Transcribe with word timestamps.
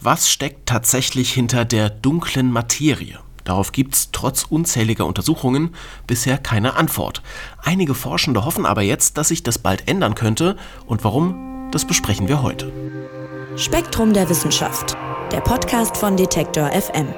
Was 0.00 0.30
steckt 0.30 0.66
tatsächlich 0.66 1.32
hinter 1.32 1.64
der 1.64 1.90
dunklen 1.90 2.52
Materie? 2.52 3.18
Darauf 3.42 3.72
gibt 3.72 3.94
es 3.94 4.10
trotz 4.12 4.44
unzähliger 4.44 5.06
Untersuchungen 5.06 5.74
bisher 6.06 6.38
keine 6.38 6.76
Antwort. 6.76 7.20
Einige 7.64 7.94
Forschende 7.94 8.44
hoffen 8.44 8.64
aber 8.64 8.82
jetzt, 8.82 9.16
dass 9.18 9.28
sich 9.28 9.42
das 9.42 9.58
bald 9.58 9.88
ändern 9.88 10.14
könnte. 10.14 10.56
Und 10.86 11.02
warum, 11.02 11.68
das 11.72 11.84
besprechen 11.84 12.28
wir 12.28 12.42
heute. 12.42 12.72
Spektrum 13.56 14.12
der 14.12 14.28
Wissenschaft, 14.28 14.96
der 15.32 15.40
Podcast 15.40 15.96
von 15.96 16.16
Detektor 16.16 16.70
FM. 16.70 17.08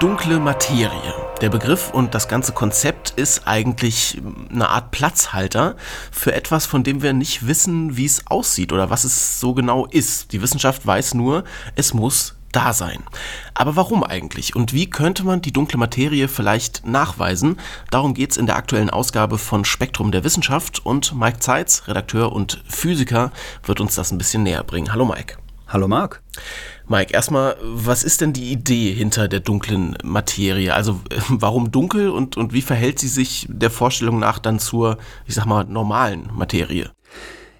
Dunkle 0.00 0.38
Materie. 0.38 1.12
Der 1.40 1.48
Begriff 1.48 1.90
und 1.90 2.14
das 2.14 2.28
ganze 2.28 2.52
Konzept 2.52 3.10
ist 3.16 3.48
eigentlich 3.48 4.22
eine 4.48 4.68
Art 4.68 4.92
Platzhalter 4.92 5.74
für 6.12 6.32
etwas, 6.32 6.66
von 6.66 6.84
dem 6.84 7.02
wir 7.02 7.12
nicht 7.12 7.48
wissen, 7.48 7.96
wie 7.96 8.04
es 8.04 8.28
aussieht 8.28 8.72
oder 8.72 8.90
was 8.90 9.02
es 9.02 9.40
so 9.40 9.54
genau 9.54 9.86
ist. 9.86 10.32
Die 10.32 10.40
Wissenschaft 10.40 10.86
weiß 10.86 11.14
nur, 11.14 11.42
es 11.74 11.94
muss 11.94 12.36
da 12.52 12.72
sein. 12.72 13.02
Aber 13.54 13.74
warum 13.74 14.04
eigentlich? 14.04 14.54
Und 14.54 14.72
wie 14.72 14.88
könnte 14.88 15.24
man 15.24 15.42
die 15.42 15.52
dunkle 15.52 15.78
Materie 15.78 16.28
vielleicht 16.28 16.86
nachweisen? 16.86 17.58
Darum 17.90 18.14
geht 18.14 18.30
es 18.30 18.36
in 18.36 18.46
der 18.46 18.54
aktuellen 18.54 18.90
Ausgabe 18.90 19.36
von 19.36 19.64
Spektrum 19.64 20.12
der 20.12 20.22
Wissenschaft 20.22 20.86
und 20.86 21.12
Mike 21.16 21.40
Zeitz, 21.40 21.88
Redakteur 21.88 22.30
und 22.30 22.62
Physiker, 22.68 23.32
wird 23.64 23.80
uns 23.80 23.96
das 23.96 24.12
ein 24.12 24.18
bisschen 24.18 24.44
näher 24.44 24.62
bringen. 24.62 24.92
Hallo 24.92 25.04
Mike. 25.04 25.38
Hallo 25.70 25.86
Marc. 25.86 26.22
Mike, 26.88 27.12
erstmal, 27.12 27.56
was 27.62 28.02
ist 28.02 28.22
denn 28.22 28.32
die 28.32 28.52
Idee 28.52 28.90
hinter 28.90 29.28
der 29.28 29.40
dunklen 29.40 29.98
Materie? 30.02 30.72
Also 30.72 31.02
warum 31.28 31.70
dunkel 31.70 32.08
und, 32.08 32.38
und 32.38 32.54
wie 32.54 32.62
verhält 32.62 32.98
sie 32.98 33.08
sich 33.08 33.46
der 33.50 33.70
Vorstellung 33.70 34.18
nach 34.18 34.38
dann 34.38 34.58
zur, 34.58 34.96
ich 35.26 35.34
sag 35.34 35.44
mal, 35.44 35.66
normalen 35.66 36.30
Materie? 36.32 36.90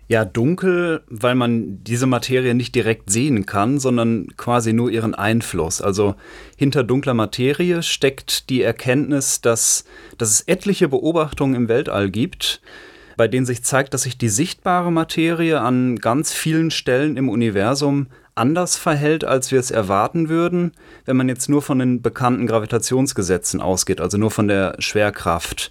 Ja, 0.08 0.24
dunkel, 0.24 1.02
weil 1.08 1.34
man 1.34 1.84
diese 1.84 2.06
Materie 2.06 2.54
nicht 2.54 2.74
direkt 2.74 3.10
sehen 3.10 3.44
kann, 3.44 3.78
sondern 3.78 4.28
quasi 4.38 4.72
nur 4.72 4.90
ihren 4.90 5.14
Einfluss. 5.14 5.82
Also 5.82 6.14
hinter 6.56 6.84
dunkler 6.84 7.12
Materie 7.12 7.82
steckt 7.82 8.48
die 8.48 8.62
Erkenntnis, 8.62 9.42
dass, 9.42 9.84
dass 10.16 10.30
es 10.30 10.40
etliche 10.40 10.88
Beobachtungen 10.88 11.54
im 11.54 11.68
Weltall 11.68 12.10
gibt, 12.10 12.62
bei 13.18 13.28
denen 13.28 13.44
sich 13.44 13.62
zeigt, 13.62 13.92
dass 13.92 14.04
sich 14.04 14.16
die 14.16 14.30
sichtbare 14.30 14.90
Materie 14.90 15.60
an 15.60 15.96
ganz 15.96 16.32
vielen 16.32 16.70
Stellen 16.70 17.18
im 17.18 17.28
Universum 17.28 18.06
anders 18.34 18.78
verhält, 18.78 19.24
als 19.24 19.52
wir 19.52 19.58
es 19.58 19.70
erwarten 19.70 20.30
würden, 20.30 20.72
wenn 21.04 21.16
man 21.16 21.28
jetzt 21.28 21.50
nur 21.50 21.60
von 21.60 21.80
den 21.80 22.00
bekannten 22.00 22.46
Gravitationsgesetzen 22.46 23.60
ausgeht, 23.60 24.00
also 24.00 24.16
nur 24.16 24.30
von 24.30 24.48
der 24.48 24.76
Schwerkraft. 24.78 25.70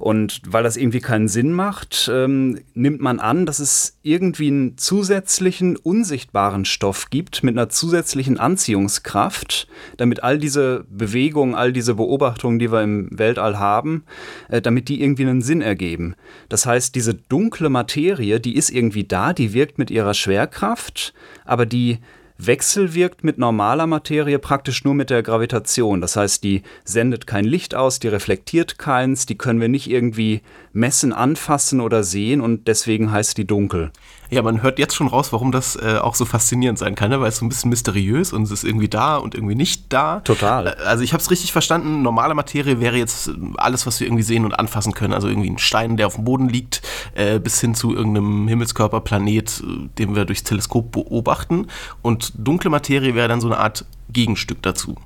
Und 0.00 0.40
weil 0.46 0.62
das 0.62 0.78
irgendwie 0.78 1.00
keinen 1.00 1.28
Sinn 1.28 1.52
macht, 1.52 2.10
ähm, 2.10 2.58
nimmt 2.72 3.02
man 3.02 3.20
an, 3.20 3.44
dass 3.44 3.58
es 3.58 3.98
irgendwie 4.02 4.46
einen 4.46 4.78
zusätzlichen, 4.78 5.76
unsichtbaren 5.76 6.64
Stoff 6.64 7.10
gibt 7.10 7.42
mit 7.42 7.54
einer 7.54 7.68
zusätzlichen 7.68 8.40
Anziehungskraft, 8.40 9.68
damit 9.98 10.22
all 10.22 10.38
diese 10.38 10.86
Bewegungen, 10.88 11.54
all 11.54 11.74
diese 11.74 11.96
Beobachtungen, 11.96 12.58
die 12.58 12.72
wir 12.72 12.82
im 12.82 13.10
Weltall 13.10 13.58
haben, 13.58 14.04
äh, 14.48 14.62
damit 14.62 14.88
die 14.88 15.02
irgendwie 15.02 15.24
einen 15.24 15.42
Sinn 15.42 15.60
ergeben. 15.60 16.14
Das 16.48 16.64
heißt, 16.64 16.94
diese 16.94 17.12
dunkle 17.12 17.68
Materie, 17.68 18.40
die 18.40 18.56
ist 18.56 18.70
irgendwie 18.70 19.04
da, 19.04 19.34
die 19.34 19.52
wirkt 19.52 19.76
mit 19.76 19.90
ihrer 19.90 20.14
Schwerkraft, 20.14 21.12
aber 21.44 21.66
die 21.66 21.98
wechselwirkt 22.46 23.24
mit 23.24 23.38
normaler 23.38 23.86
Materie 23.86 24.38
praktisch 24.38 24.84
nur 24.84 24.94
mit 24.94 25.10
der 25.10 25.22
Gravitation. 25.22 26.00
Das 26.00 26.16
heißt, 26.16 26.42
die 26.44 26.62
sendet 26.84 27.26
kein 27.26 27.44
Licht 27.44 27.74
aus, 27.74 27.98
die 27.98 28.08
reflektiert 28.08 28.78
keins, 28.78 29.26
die 29.26 29.36
können 29.36 29.60
wir 29.60 29.68
nicht 29.68 29.90
irgendwie 29.90 30.42
messen, 30.72 31.12
anfassen 31.12 31.80
oder 31.80 32.02
sehen 32.02 32.40
und 32.40 32.68
deswegen 32.68 33.10
heißt 33.10 33.36
die 33.38 33.46
dunkel. 33.46 33.90
Ja, 34.30 34.42
man 34.42 34.62
hört 34.62 34.78
jetzt 34.78 34.94
schon 34.94 35.08
raus, 35.08 35.32
warum 35.32 35.50
das 35.50 35.74
äh, 35.76 35.98
auch 36.00 36.14
so 36.14 36.24
faszinierend 36.24 36.78
sein 36.78 36.94
kann, 36.94 37.10
ne? 37.10 37.20
weil 37.20 37.28
es 37.28 37.38
so 37.38 37.44
ein 37.44 37.48
bisschen 37.48 37.70
mysteriös 37.70 38.32
und 38.32 38.44
es 38.44 38.52
ist 38.52 38.64
irgendwie 38.64 38.88
da 38.88 39.16
und 39.16 39.34
irgendwie 39.34 39.56
nicht 39.56 39.92
da. 39.92 40.20
Total. 40.20 40.68
Äh, 40.68 40.82
also 40.84 41.02
ich 41.02 41.12
habe 41.12 41.20
es 41.20 41.30
richtig 41.30 41.52
verstanden, 41.52 42.02
normale 42.02 42.34
Materie 42.34 42.80
wäre 42.80 42.96
jetzt 42.96 43.32
alles, 43.56 43.86
was 43.86 43.98
wir 43.98 44.06
irgendwie 44.06 44.22
sehen 44.22 44.44
und 44.44 44.52
anfassen 44.52 44.94
können. 44.94 45.14
Also 45.14 45.28
irgendwie 45.28 45.50
ein 45.50 45.58
Stein, 45.58 45.96
der 45.96 46.06
auf 46.06 46.14
dem 46.14 46.24
Boden 46.24 46.48
liegt, 46.48 46.82
äh, 47.14 47.40
bis 47.40 47.60
hin 47.60 47.74
zu 47.74 47.94
irgendeinem 47.94 48.46
Himmelskörper, 48.46 49.00
Planet, 49.00 49.62
äh, 49.66 49.88
den 49.98 50.14
wir 50.14 50.24
durchs 50.24 50.44
Teleskop 50.44 50.92
beobachten. 50.92 51.66
Und 52.00 52.32
dunkle 52.36 52.70
Materie 52.70 53.16
wäre 53.16 53.26
dann 53.26 53.40
so 53.40 53.48
eine 53.48 53.58
Art 53.58 53.84
Gegenstück 54.12 54.62
dazu. 54.62 54.96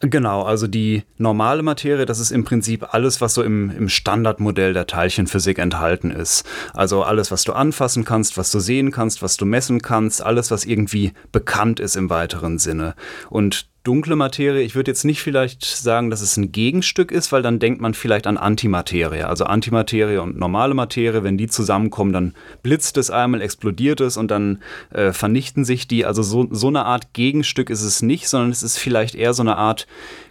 Genau, 0.00 0.42
also 0.42 0.68
die 0.68 1.02
normale 1.16 1.62
Materie, 1.64 2.06
das 2.06 2.20
ist 2.20 2.30
im 2.30 2.44
Prinzip 2.44 2.94
alles, 2.94 3.20
was 3.20 3.34
so 3.34 3.42
im, 3.42 3.70
im 3.70 3.88
Standardmodell 3.88 4.72
der 4.72 4.86
Teilchenphysik 4.86 5.58
enthalten 5.58 6.12
ist. 6.12 6.44
Also 6.72 7.02
alles, 7.02 7.32
was 7.32 7.42
du 7.42 7.52
anfassen 7.52 8.04
kannst, 8.04 8.38
was 8.38 8.52
du 8.52 8.60
sehen 8.60 8.92
kannst, 8.92 9.22
was 9.22 9.36
du 9.36 9.44
messen 9.44 9.82
kannst, 9.82 10.22
alles, 10.22 10.52
was 10.52 10.64
irgendwie 10.64 11.12
bekannt 11.32 11.80
ist 11.80 11.96
im 11.96 12.10
weiteren 12.10 12.58
Sinne. 12.58 12.94
Und 13.28 13.66
dunkle 13.88 14.16
Materie, 14.16 14.60
ich 14.60 14.74
würde 14.74 14.90
jetzt 14.90 15.04
nicht 15.04 15.22
vielleicht 15.22 15.64
sagen, 15.64 16.10
dass 16.10 16.20
es 16.20 16.36
ein 16.36 16.52
Gegenstück 16.52 17.10
ist, 17.10 17.32
weil 17.32 17.40
dann 17.40 17.58
denkt 17.58 17.80
man 17.80 17.94
vielleicht 17.94 18.26
an 18.26 18.36
Antimaterie. 18.36 19.22
Also 19.22 19.46
Antimaterie 19.46 20.18
und 20.18 20.38
normale 20.38 20.74
Materie, 20.74 21.24
wenn 21.24 21.38
die 21.38 21.46
zusammenkommen, 21.46 22.12
dann 22.12 22.34
blitzt 22.62 22.98
es 22.98 23.10
einmal, 23.10 23.40
explodiert 23.40 24.02
es 24.02 24.18
und 24.18 24.30
dann 24.30 24.62
äh, 24.90 25.14
vernichten 25.14 25.64
sich 25.64 25.88
die. 25.88 26.04
Also 26.04 26.22
so, 26.22 26.48
so 26.50 26.68
eine 26.68 26.84
Art 26.84 27.14
Gegenstück 27.14 27.70
ist 27.70 27.82
es 27.82 28.02
nicht, 28.02 28.28
sondern 28.28 28.50
es 28.50 28.62
ist 28.62 28.76
vielleicht 28.76 29.14
eher 29.14 29.32
so 29.32 29.42
eine 29.42 29.56
Art 29.56 29.86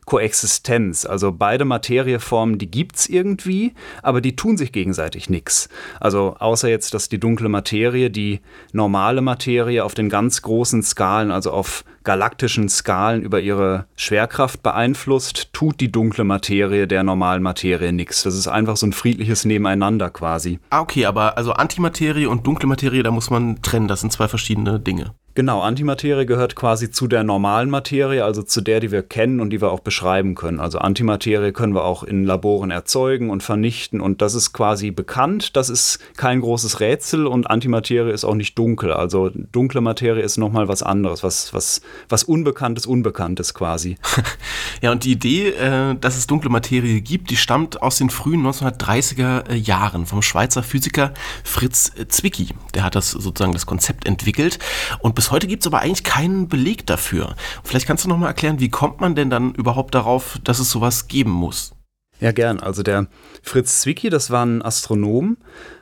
Koexistenz. 0.08 1.06
Also 1.06 1.34
beide 1.34 1.66
Materieformen, 1.66 2.58
die 2.58 2.72
gibt 2.72 2.96
es 2.96 3.08
irgendwie, 3.10 3.74
aber 4.02 4.22
die 4.22 4.38
tun 4.38 4.58
sich 4.58 4.72
gegenseitig 4.72 5.30
nichts. 5.30 5.68
Also 6.00 6.38
außer 6.40 6.70
jetzt, 6.70 6.94
dass 6.94 7.10
die 7.10 7.20
dunkle 7.20 7.50
Materie 7.50 8.10
die 8.10 8.40
normale 8.72 9.22
Materie 9.22 9.84
auf 9.84 9.94
den 9.94 10.10
ganz 10.10 10.42
großen 10.42 10.82
Skalen, 10.82 11.30
also 11.30 11.52
auf 11.52 11.84
galaktischen 12.06 12.70
Skalen 12.70 13.22
über 13.22 13.42
ihre 13.42 13.86
Schwerkraft 13.98 14.64
beeinflusst, 14.64 15.50
tut 15.52 15.82
die 15.82 15.92
dunkle 15.92 16.24
Materie 16.24 16.88
der 16.88 17.04
normalen 17.04 17.44
Materie 17.44 17.92
nichts. 17.92 18.24
Das 18.24 18.34
ist 18.34 18.48
einfach 18.48 18.78
so 18.78 18.88
ein 18.88 18.94
friedliches 18.94 19.44
Nebeneinander 19.44 20.10
quasi. 20.10 20.60
Ah, 20.70 20.80
okay, 20.80 21.06
aber 21.06 21.38
also 21.38 21.52
Antimaterie 21.52 22.28
und 22.28 22.48
dunkle 22.48 22.70
Materie, 22.70 23.04
da 23.04 23.12
muss 23.12 23.30
man 23.30 23.62
trennen. 23.62 23.90
Das 23.90 24.00
sind 24.00 24.14
zwei 24.14 24.30
verschiedene 24.30 24.80
Dinge. 24.80 25.14
Genau, 25.38 25.62
Antimaterie 25.62 26.26
gehört 26.26 26.56
quasi 26.56 26.90
zu 26.90 27.08
der 27.08 27.24
normalen 27.24 27.70
Materie, 27.70 28.26
also 28.26 28.42
zu 28.42 28.60
der, 28.60 28.80
die 28.80 28.90
wir 28.90 29.04
kennen 29.04 29.40
und 29.40 29.52
die 29.52 29.62
wir 29.62 29.72
auch 29.72 29.82
beschreiben 29.82 30.34
können. 30.34 30.60
Also 30.60 30.80
Antimaterie 30.80 31.52
können 31.52 31.76
wir 31.76 31.86
auch 31.86 32.02
in 32.02 32.24
Laboren 32.24 32.72
erzeugen 32.72 33.30
und 33.30 33.44
vernichten 33.44 34.02
und 34.02 34.24
das 34.24 34.34
ist 34.34 34.52
quasi 34.52 34.90
bekannt. 34.90 35.56
Das 35.56 35.70
ist 35.70 36.00
kein 36.18 36.42
großes 36.42 36.80
Rätsel 36.80 37.28
und 37.28 37.52
Antimaterie 37.52 38.12
ist 38.12 38.26
auch 38.26 38.34
nicht 38.34 38.58
dunkel. 38.58 38.92
Also 38.92 39.30
dunkle 39.30 39.80
Materie 39.80 40.24
ist 40.24 40.38
nochmal 40.38 40.70
was 40.70 40.82
anderes, 40.82 41.22
was, 41.22 41.54
was, 41.54 41.82
was 42.10 42.24
Unbekanntes, 42.24 42.88
Unbekanntes 42.88 43.54
quasi. 43.54 44.00
ja, 44.82 44.92
und 44.92 45.04
die 45.04 45.12
Idee, 45.12 45.50
äh, 45.50 45.94
dass 46.02 46.18
es 46.18 46.26
dunkle 46.26 46.50
Materie 46.50 47.00
gibt, 47.02 47.30
die 47.30 47.38
stammt 47.38 47.80
aus 47.84 48.00
den 48.00 48.10
frühen 48.10 48.44
1930er 48.44 49.54
Jahren 49.54 50.08
vom 50.08 50.24
Schweizer 50.24 50.64
Physiker 50.64 51.14
Fritz 51.44 51.92
Zwicky. 52.08 52.56
Der 52.74 52.84
hat 52.84 52.96
das 52.96 53.12
sozusagen 53.12 53.54
das 53.54 53.68
Konzept 53.68 54.08
entwickelt 54.08 54.58
und 55.02 55.14
bis 55.14 55.27
bis 55.28 55.34
heute 55.34 55.48
gibt 55.48 55.64
es 55.64 55.68
aber 55.68 55.82
eigentlich 55.82 56.06
keinen 56.06 56.48
Beleg 56.48 56.86
dafür. 56.86 57.36
Vielleicht 57.62 57.86
kannst 57.86 58.06
du 58.06 58.08
noch 58.08 58.18
mal 58.18 58.28
erklären, 58.28 58.62
wie 58.62 58.70
kommt 58.70 59.02
man 59.02 59.14
denn 59.14 59.30
dann 59.30 59.54
überhaupt 59.56 59.94
darauf, 59.94 60.40
dass 60.46 60.60
es 60.60 60.72
sowas 60.72 61.10
geben 61.10 61.32
muss? 61.32 61.76
Ja, 62.22 62.32
gern. 62.32 62.62
Also 62.62 62.82
der 62.82 63.08
Fritz 63.44 63.82
Zwicky, 63.82 64.10
das 64.10 64.32
war 64.32 64.46
ein 64.46 64.62
Astronom 64.62 65.36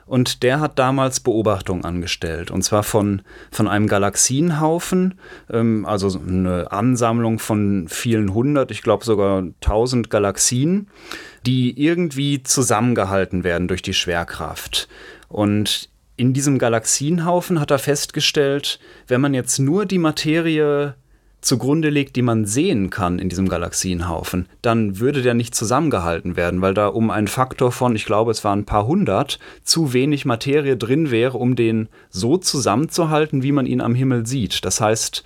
und 0.04 0.42
der 0.42 0.58
hat 0.58 0.80
damals 0.80 1.20
Beobachtungen 1.20 1.84
angestellt. 1.84 2.50
Und 2.50 2.62
zwar 2.62 2.82
von, 2.82 3.22
von 3.52 3.68
einem 3.68 3.86
Galaxienhaufen, 3.86 5.14
ähm, 5.48 5.86
also 5.86 6.18
eine 6.18 6.72
Ansammlung 6.72 7.38
von 7.38 7.86
vielen 7.88 8.34
hundert, 8.34 8.72
ich 8.72 8.82
glaube 8.82 9.04
sogar 9.04 9.44
tausend 9.60 10.10
Galaxien, 10.10 10.88
die 11.46 11.80
irgendwie 11.80 12.42
zusammengehalten 12.42 13.44
werden 13.44 13.68
durch 13.68 13.82
die 13.82 13.94
Schwerkraft. 13.94 14.88
Und 15.28 15.88
in 16.16 16.32
diesem 16.32 16.58
Galaxienhaufen 16.58 17.60
hat 17.60 17.70
er 17.70 17.78
festgestellt, 17.78 18.78
wenn 19.06 19.20
man 19.20 19.34
jetzt 19.34 19.58
nur 19.58 19.86
die 19.86 19.98
Materie 19.98 20.94
zugrunde 21.42 21.90
legt, 21.90 22.16
die 22.16 22.22
man 22.22 22.44
sehen 22.44 22.90
kann 22.90 23.18
in 23.18 23.28
diesem 23.28 23.48
Galaxienhaufen, 23.48 24.48
dann 24.62 24.98
würde 24.98 25.22
der 25.22 25.34
nicht 25.34 25.54
zusammengehalten 25.54 26.36
werden, 26.36 26.60
weil 26.60 26.74
da 26.74 26.88
um 26.88 27.10
einen 27.10 27.28
Faktor 27.28 27.70
von, 27.70 27.94
ich 27.94 28.04
glaube, 28.04 28.32
es 28.32 28.42
waren 28.42 28.60
ein 28.60 28.64
paar 28.66 28.86
hundert, 28.86 29.38
zu 29.62 29.92
wenig 29.92 30.24
Materie 30.24 30.76
drin 30.76 31.10
wäre, 31.10 31.38
um 31.38 31.54
den 31.54 31.88
so 32.10 32.36
zusammenzuhalten, 32.36 33.42
wie 33.44 33.52
man 33.52 33.66
ihn 33.66 33.80
am 33.80 33.94
Himmel 33.94 34.26
sieht. 34.26 34.64
Das 34.64 34.80
heißt, 34.80 35.22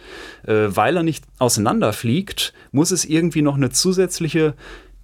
äh, 0.46 0.66
weil 0.69 0.96
er 0.96 1.02
nicht 1.02 1.25
auseinanderfliegt, 1.38 2.52
muss 2.70 2.90
es 2.90 3.06
irgendwie 3.06 3.42
noch 3.42 3.56
eine 3.56 3.70
zusätzliche 3.70 4.54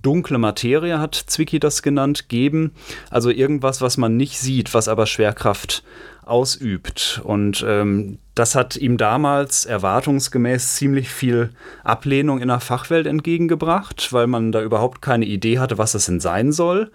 dunkle 0.06 0.38
Materie, 0.38 1.00
hat 1.00 1.17
Zwicky 1.17 1.58
das 1.58 1.82
genannt, 1.82 2.29
geben. 2.29 2.73
Also 3.11 3.31
irgendwas, 3.31 3.81
was 3.81 3.97
man 3.97 4.17
nicht 4.17 4.38
sieht, 4.38 4.73
was 4.73 4.87
aber 4.87 5.06
Schwerkraft 5.06 5.82
ausübt. 6.25 7.20
Und 7.25 7.64
ähm, 7.67 8.19
das 8.35 8.55
hat 8.55 8.76
ihm 8.76 8.99
damals 8.99 9.64
erwartungsgemäß 9.64 10.75
ziemlich 10.75 11.08
viel 11.08 11.50
Ablehnung 11.82 12.41
in 12.41 12.49
der 12.49 12.61
Fachwelt 12.61 13.06
entgegengebracht, 13.06 14.12
weil 14.12 14.29
man 14.29 14.53
da 14.53 14.62
überhaupt 14.62 15.03
keine 15.03 15.25
Idee 15.25 15.58
hatte, 15.58 15.79
was 15.79 15.93
das 15.93 16.06
denn 16.06 16.20
sein 16.20 16.53
soll. 16.53 16.93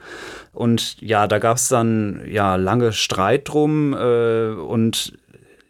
Und 0.54 1.02
ja, 1.02 1.28
da 1.28 1.40
gab 1.40 1.58
es 1.58 1.68
dann 1.68 2.22
ja 2.30 2.56
lange 2.56 2.94
Streit 2.94 3.50
drum 3.50 3.94
äh, 3.94 4.52
und 4.52 5.13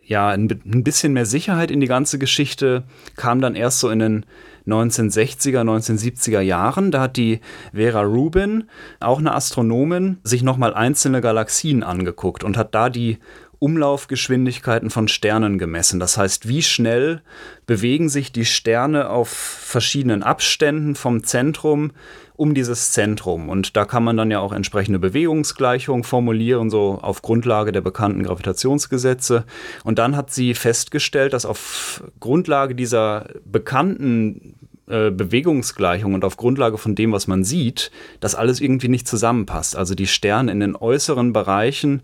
ja, 0.04 0.30
ein 0.30 0.84
bisschen 0.84 1.14
mehr 1.14 1.26
Sicherheit 1.26 1.72
in 1.72 1.80
die 1.80 1.88
ganze 1.88 2.20
Geschichte 2.20 2.84
kam 3.16 3.40
dann 3.40 3.56
erst 3.56 3.80
so 3.80 3.90
in 3.90 4.00
den 4.00 4.26
1960er, 4.68 5.62
1970er 5.62 6.42
Jahren. 6.42 6.92
Da 6.92 7.02
hat 7.02 7.18
die 7.18 7.40
Vera 7.74 8.02
Rubin, 8.02 8.66
auch 9.00 9.20
eine 9.20 9.34
Astronomin, 9.34 10.20
sich 10.24 10.44
nochmal 10.44 10.74
einzelne 10.74 11.22
Galaxien 11.22 11.84
angeguckt 11.84 12.44
und 12.44 12.58
hat 12.58 12.76
da 12.76 12.90
die 12.90 13.18
Umlaufgeschwindigkeiten 13.62 14.90
von 14.90 15.08
Sternen 15.08 15.60
gemessen. 15.60 16.00
Das 16.00 16.18
heißt, 16.18 16.48
wie 16.48 16.64
schnell 16.64 17.22
bewegen 17.68 18.10
sich 18.10 18.32
die 18.32 18.46
Sterne 18.46 19.12
auf 19.12 19.30
verschiedenen 19.30 20.24
Abständen 20.24 20.96
vom 20.96 21.24
Zentrum 21.24 21.92
um 22.36 22.56
dieses 22.56 22.92
Zentrum. 22.92 23.50
Und 23.50 23.78
da 23.78 23.86
kann 23.86 24.04
man 24.04 24.18
dann 24.18 24.32
ja 24.32 24.40
auch 24.40 24.52
entsprechende 24.52 24.98
Bewegungsgleichungen 24.98 26.04
formulieren, 26.04 26.72
so 26.72 26.98
auf 27.04 27.22
Grundlage 27.22 27.72
der 27.72 27.82
bekannten 27.82 28.24
Gravitationsgesetze. 28.24 29.46
Und 29.84 30.00
dann 30.00 30.16
hat 30.16 30.32
sie 30.32 30.56
festgestellt, 30.56 31.34
dass 31.34 31.46
auf 31.46 32.04
Grundlage 32.20 32.74
dieser 32.74 33.28
bekannten 33.46 34.56
äh, 34.88 35.12
Bewegungsgleichung 35.12 36.16
und 36.16 36.26
auf 36.26 36.36
Grundlage 36.36 36.80
von 36.80 36.96
dem, 36.96 37.12
was 37.12 37.28
man 37.28 37.44
sieht, 37.44 37.92
das 38.22 38.34
alles 38.34 38.60
irgendwie 38.60 38.88
nicht 38.88 39.08
zusammenpasst. 39.08 39.76
Also 39.76 39.94
die 39.94 40.08
Sterne 40.08 40.52
in 40.52 40.62
den 40.62 40.76
äußeren 40.76 41.34
Bereichen 41.34 42.02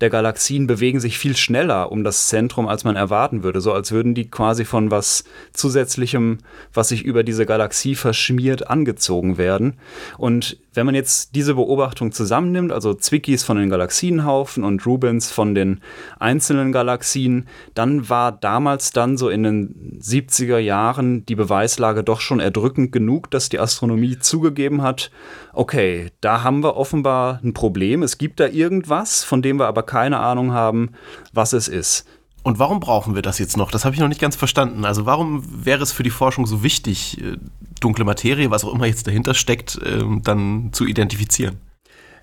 der 0.00 0.10
Galaxien 0.10 0.66
bewegen 0.66 1.00
sich 1.00 1.18
viel 1.18 1.36
schneller 1.36 1.92
um 1.92 2.04
das 2.04 2.28
Zentrum, 2.28 2.68
als 2.68 2.84
man 2.84 2.96
erwarten 2.96 3.42
würde. 3.42 3.60
So 3.60 3.72
als 3.72 3.92
würden 3.92 4.14
die 4.14 4.30
quasi 4.30 4.64
von 4.64 4.90
was 4.90 5.24
Zusätzlichem, 5.52 6.38
was 6.72 6.88
sich 6.88 7.02
über 7.04 7.22
diese 7.22 7.46
Galaxie 7.46 7.94
verschmiert, 7.94 8.68
angezogen 8.68 9.38
werden. 9.38 9.74
Und 10.18 10.58
wenn 10.74 10.86
man 10.86 10.94
jetzt 10.94 11.34
diese 11.34 11.54
Beobachtung 11.54 12.12
zusammennimmt, 12.12 12.72
also 12.72 12.94
Zwickis 12.94 13.44
von 13.44 13.56
den 13.56 13.70
Galaxienhaufen 13.70 14.64
und 14.64 14.84
Rubens 14.86 15.30
von 15.30 15.54
den 15.54 15.80
einzelnen 16.18 16.72
Galaxien, 16.72 17.46
dann 17.74 18.08
war 18.08 18.32
damals 18.32 18.90
dann 18.90 19.16
so 19.16 19.28
in 19.28 19.42
den 19.42 19.98
70er 20.00 20.58
Jahren 20.58 21.24
die 21.26 21.36
Beweislage 21.36 22.04
doch 22.04 22.20
schon 22.20 22.40
erdrückend 22.40 22.92
genug, 22.92 23.30
dass 23.30 23.48
die 23.48 23.58
Astronomie 23.58 24.18
zugegeben 24.18 24.82
hat, 24.82 25.10
okay, 25.52 26.10
da 26.20 26.42
haben 26.42 26.62
wir 26.62 26.76
offenbar 26.76 27.40
ein 27.42 27.54
Problem, 27.54 28.02
es 28.02 28.18
gibt 28.18 28.40
da 28.40 28.48
irgendwas, 28.48 29.24
von 29.24 29.42
dem 29.42 29.58
wir 29.58 29.66
aber 29.66 29.84
keine 29.84 30.18
Ahnung 30.18 30.52
haben, 30.52 30.90
was 31.32 31.52
es 31.52 31.68
ist. 31.68 32.06
Und 32.44 32.58
warum 32.58 32.78
brauchen 32.78 33.14
wir 33.14 33.22
das 33.22 33.38
jetzt 33.38 33.56
noch? 33.56 33.70
Das 33.70 33.86
habe 33.86 33.94
ich 33.94 34.00
noch 34.00 34.08
nicht 34.08 34.20
ganz 34.20 34.36
verstanden. 34.36 34.84
Also 34.84 35.06
warum 35.06 35.42
wäre 35.64 35.82
es 35.82 35.92
für 35.92 36.02
die 36.02 36.10
Forschung 36.10 36.46
so 36.46 36.62
wichtig, 36.62 37.18
äh, 37.20 37.38
dunkle 37.80 38.04
Materie, 38.04 38.50
was 38.50 38.64
auch 38.64 38.74
immer 38.74 38.86
jetzt 38.86 39.06
dahinter 39.06 39.32
steckt, 39.32 39.80
ähm, 39.82 40.20
dann 40.22 40.68
zu 40.72 40.84
identifizieren? 40.84 41.56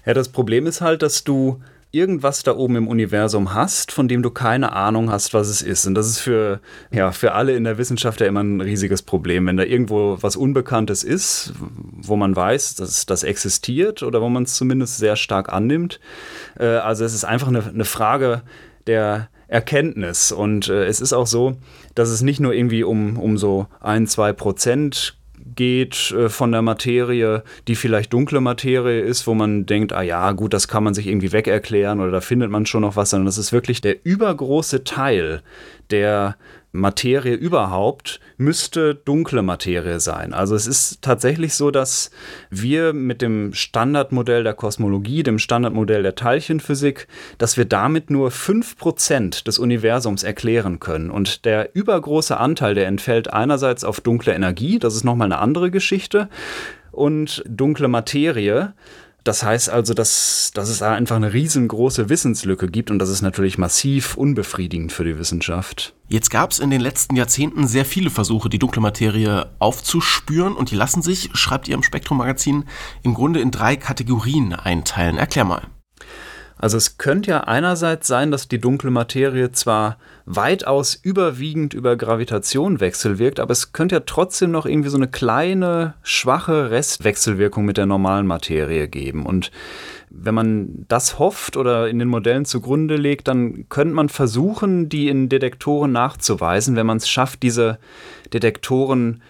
Ja, 0.06 0.14
das 0.14 0.30
Problem 0.30 0.68
ist 0.68 0.80
halt, 0.80 1.02
dass 1.02 1.24
du 1.24 1.60
irgendwas 1.90 2.44
da 2.44 2.56
oben 2.56 2.76
im 2.76 2.88
Universum 2.88 3.56
hast, 3.56 3.92
von 3.92 4.08
dem 4.08 4.22
du 4.22 4.30
keine 4.30 4.74
Ahnung 4.74 5.10
hast, 5.10 5.34
was 5.34 5.50
es 5.50 5.64
ist. 5.64 5.88
Und 5.88 5.96
das 5.96 6.08
ist 6.08 6.20
für, 6.20 6.62
ja, 6.92 7.12
für 7.12 7.34
alle 7.34 7.56
in 7.56 7.64
der 7.64 7.80
Wissenschaft 7.80 8.22
ja 8.22 8.28
immer 8.28 8.44
ein 8.44 8.62
riesiges 8.62 9.02
Problem. 9.02 9.48
Wenn 9.48 9.58
da 9.58 9.64
irgendwo 9.64 10.20
was 10.22 10.36
Unbekanntes 10.36 11.04
ist, 11.04 11.54
wo 11.60 12.16
man 12.16 12.36
weiß, 12.36 12.76
dass 12.76 13.08
das 13.08 13.24
existiert 13.24 14.04
oder 14.04 14.22
wo 14.22 14.30
man 14.30 14.44
es 14.44 14.54
zumindest 14.54 15.00
sehr 15.00 15.16
stark 15.16 15.52
annimmt. 15.52 16.00
Äh, 16.60 16.66
also 16.66 17.04
es 17.04 17.16
ist 17.16 17.24
einfach 17.24 17.48
eine, 17.48 17.64
eine 17.64 17.86
Frage 17.86 18.44
der 18.86 19.31
Erkenntnis. 19.52 20.32
Und 20.32 20.70
äh, 20.70 20.86
es 20.86 21.02
ist 21.02 21.14
auch 21.14 21.28
so, 21.28 21.58
dass 21.94 22.10
es 22.10 22.22
nicht 22.22 22.40
nur 22.40 22.54
irgendwie 22.54 22.84
um, 22.84 23.20
um 23.20 23.38
so 23.38 23.68
ein, 23.82 24.08
zwei 24.08 24.34
Prozent 24.34 25.18
geht 25.56 26.12
äh, 26.12 26.30
von 26.30 26.54
der 26.54 26.62
Materie, 26.62 27.44
die 27.68 27.76
vielleicht 27.76 28.14
dunkle 28.14 28.40
Materie 28.40 29.02
ist, 29.02 29.28
wo 29.28 29.34
man 29.34 29.66
denkt, 29.66 29.92
ah 29.92 30.02
ja, 30.02 30.32
gut, 30.32 30.54
das 30.54 30.70
kann 30.70 30.86
man 30.86 30.94
sich 30.94 31.08
irgendwie 31.08 31.34
wegerklären 31.34 32.00
oder 32.00 32.12
da 32.12 32.22
findet 32.22 32.50
man 32.50 32.66
schon 32.66 32.82
noch 32.82 32.96
was, 32.96 33.10
sondern 33.10 33.26
das 33.26 33.38
ist 33.38 33.52
wirklich 33.52 33.82
der 33.82 34.06
übergroße 34.06 34.86
Teil 34.86 35.42
der 35.90 36.38
Materie 36.72 37.34
überhaupt 37.34 38.20
müsste 38.38 38.96
dunkle 38.96 39.42
Materie 39.42 40.00
sein. 40.00 40.34
Also 40.34 40.56
es 40.56 40.68
ist 40.68 41.02
tatsächlich 41.02 41.54
so, 41.54 41.70
dass 41.70 42.12
wir 42.50 42.94
mit 42.94 43.22
dem 43.22 43.54
Standardmodell 43.54 44.44
der 44.44 44.54
Kosmologie, 44.54 45.24
dem 45.24 45.38
Standardmodell 45.38 46.04
der 46.04 46.16
Teilchenphysik, 46.16 47.08
dass 47.38 47.58
wir 47.58 47.66
damit 47.66 48.10
nur 48.10 48.30
5% 48.30 49.44
des 49.44 49.60
Universums 49.60 50.24
erklären 50.24 50.80
können. 50.80 51.12
Und 51.12 51.46
der 51.46 51.76
übergroße 51.76 52.38
Anteil, 52.38 52.74
der 52.74 52.88
entfällt 52.88 53.32
einerseits 53.32 53.84
auf 53.84 54.00
dunkle 54.00 54.34
Energie, 54.34 54.80
das 54.80 54.96
ist 54.96 55.04
nochmal 55.04 55.26
eine 55.26 55.40
andere 55.40 55.72
Geschichte, 55.72 56.30
und 56.92 57.44
dunkle 57.48 57.88
Materie. 57.88 58.74
Das 59.24 59.44
heißt 59.44 59.70
also, 59.70 59.94
dass, 59.94 60.52
dass 60.54 60.70
es 60.70 60.82
einfach 60.82 61.16
eine 61.16 61.34
riesengroße 61.34 62.10
Wissenslücke 62.10 62.68
gibt 62.68 62.90
und 62.90 62.98
das 62.98 63.10
ist 63.10 63.22
natürlich 63.22 63.60
massiv 63.60 64.18
unbefriedigend 64.18 64.92
für 64.92 65.04
die 65.04 65.18
Wissenschaft. 65.20 65.94
Jetzt 66.08 66.32
gab 66.32 66.52
es 66.52 66.60
in 66.60 66.72
den 66.72 66.82
letzten 66.82 67.16
Jahrzehnten 67.16 67.68
sehr 67.68 67.86
viele 67.86 68.10
Versuche, 68.10 68.50
die 68.50 68.60
dunkle 68.60 68.82
Materie 68.82 69.50
aufzuspüren 69.60 70.56
und 70.56 70.72
die 70.72 70.76
lassen 70.76 71.04
sich, 71.04 71.30
schreibt 71.34 71.68
ihr 71.68 71.76
im 71.76 71.84
Spektrum-Magazin, 71.84 72.66
im 73.04 73.14
Grunde 73.14 73.42
in 73.42 73.52
drei 73.52 73.76
Kategorien 73.76 74.54
einteilen. 74.54 75.18
Erklär 75.18 75.46
mal. 75.46 75.68
Also 76.62 76.78
es 76.78 77.00
könnte 77.00 77.32
ja 77.32 77.40
einerseits 77.42 78.08
sein, 78.08 78.30
dass 78.30 78.48
die 78.48 78.60
dunkle 78.60 78.92
Materie 78.92 79.52
zwar 79.52 79.98
weitaus 80.28 80.94
überwiegend 80.94 81.74
über 81.74 81.96
Gravitation 81.96 82.80
wechselwirkt, 82.80 83.40
aber 83.40 83.52
es 83.52 83.74
könnte 83.74 83.96
ja 83.96 84.02
trotzdem 84.06 84.52
noch 84.52 84.68
irgendwie 84.68 84.90
so 84.90 84.98
eine 84.98 85.08
kleine, 85.08 85.96
schwache 86.04 86.70
Restwechselwirkung 86.70 87.66
mit 87.66 87.78
der 87.78 87.88
normalen 87.88 88.28
Materie 88.28 88.88
geben. 88.88 89.26
Und 89.26 89.52
wenn 90.12 90.36
man 90.36 90.86
das 90.88 91.18
hofft 91.18 91.58
oder 91.58 91.90
in 91.90 91.98
den 91.98 92.08
Modellen 92.08 92.46
zugrunde 92.46 92.96
legt, 92.96 93.28
dann 93.28 93.66
könnte 93.70 93.96
man 93.96 94.10
versuchen, 94.10 94.88
die 94.88 95.10
in 95.10 95.30
Detektoren 95.30 95.92
nachzuweisen, 95.92 96.76
wenn 96.76 96.86
man 96.86 96.98
es 96.98 97.10
schafft, 97.10 97.42
diese 97.42 97.80
Detektoren 98.34 99.24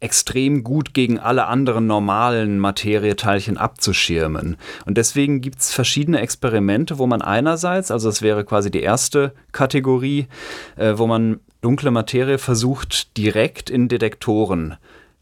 extrem 0.00 0.64
gut 0.64 0.94
gegen 0.94 1.18
alle 1.18 1.46
anderen 1.46 1.86
normalen 1.86 2.58
Materieteilchen 2.58 3.58
abzuschirmen. 3.58 4.56
Und 4.86 4.96
deswegen 4.96 5.42
gibt 5.42 5.60
es 5.60 5.72
verschiedene 5.72 6.20
Experimente, 6.20 6.98
wo 6.98 7.06
man 7.06 7.22
einerseits, 7.22 7.90
also 7.90 8.08
das 8.08 8.22
wäre 8.22 8.44
quasi 8.44 8.70
die 8.70 8.80
erste 8.80 9.34
Kategorie, 9.52 10.26
äh, 10.76 10.94
wo 10.96 11.06
man 11.06 11.40
dunkle 11.60 11.90
Materie 11.90 12.38
versucht, 12.38 13.16
direkt 13.18 13.68
in 13.68 13.88
Detektoren 13.88 14.76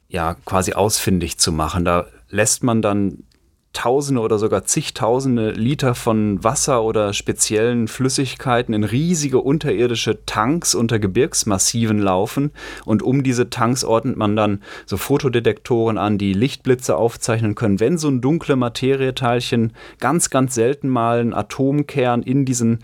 ja 0.08 0.34
quasi 0.44 0.72
ausfindig 0.72 1.38
zu 1.38 1.52
machen. 1.52 1.84
Da 1.84 2.06
lässt 2.30 2.62
man 2.62 2.80
dann 2.80 3.24
Tausende 3.72 4.22
oder 4.22 4.38
sogar 4.38 4.64
zigtausende 4.64 5.50
Liter 5.50 5.94
von 5.94 6.42
Wasser 6.42 6.82
oder 6.82 7.12
speziellen 7.12 7.86
Flüssigkeiten 7.86 8.74
in 8.74 8.82
riesige 8.82 9.40
unterirdische 9.40 10.24
Tanks 10.24 10.74
unter 10.74 10.98
Gebirgsmassiven 10.98 11.98
laufen 11.98 12.50
und 12.86 13.02
um 13.02 13.22
diese 13.22 13.50
Tanks 13.50 13.84
ordnet 13.84 14.16
man 14.16 14.36
dann 14.36 14.62
so 14.86 14.96
Fotodetektoren 14.96 15.98
an, 15.98 16.18
die 16.18 16.32
Lichtblitze 16.32 16.96
aufzeichnen 16.96 17.54
können. 17.54 17.78
Wenn 17.78 17.98
so 17.98 18.08
ein 18.08 18.20
dunkle 18.20 18.56
Materieteilchen 18.56 19.72
ganz, 20.00 20.30
ganz 20.30 20.54
selten 20.54 20.88
mal 20.88 21.20
einen 21.20 21.34
Atomkern 21.34 22.22
in 22.22 22.44
diesen 22.44 22.80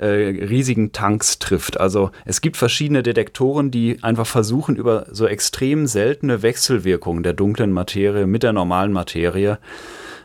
äh, 0.00 0.06
riesigen 0.06 0.92
Tanks 0.92 1.38
trifft. 1.38 1.78
Also 1.78 2.10
es 2.24 2.40
gibt 2.40 2.56
verschiedene 2.56 3.02
Detektoren, 3.02 3.70
die 3.70 4.02
einfach 4.02 4.26
versuchen, 4.26 4.76
über 4.76 5.06
so 5.10 5.26
extrem 5.26 5.86
seltene 5.86 6.42
Wechselwirkungen 6.42 7.22
der 7.22 7.34
dunklen 7.34 7.70
Materie 7.70 8.26
mit 8.26 8.42
der 8.42 8.52
normalen 8.52 8.92
Materie 8.92 9.58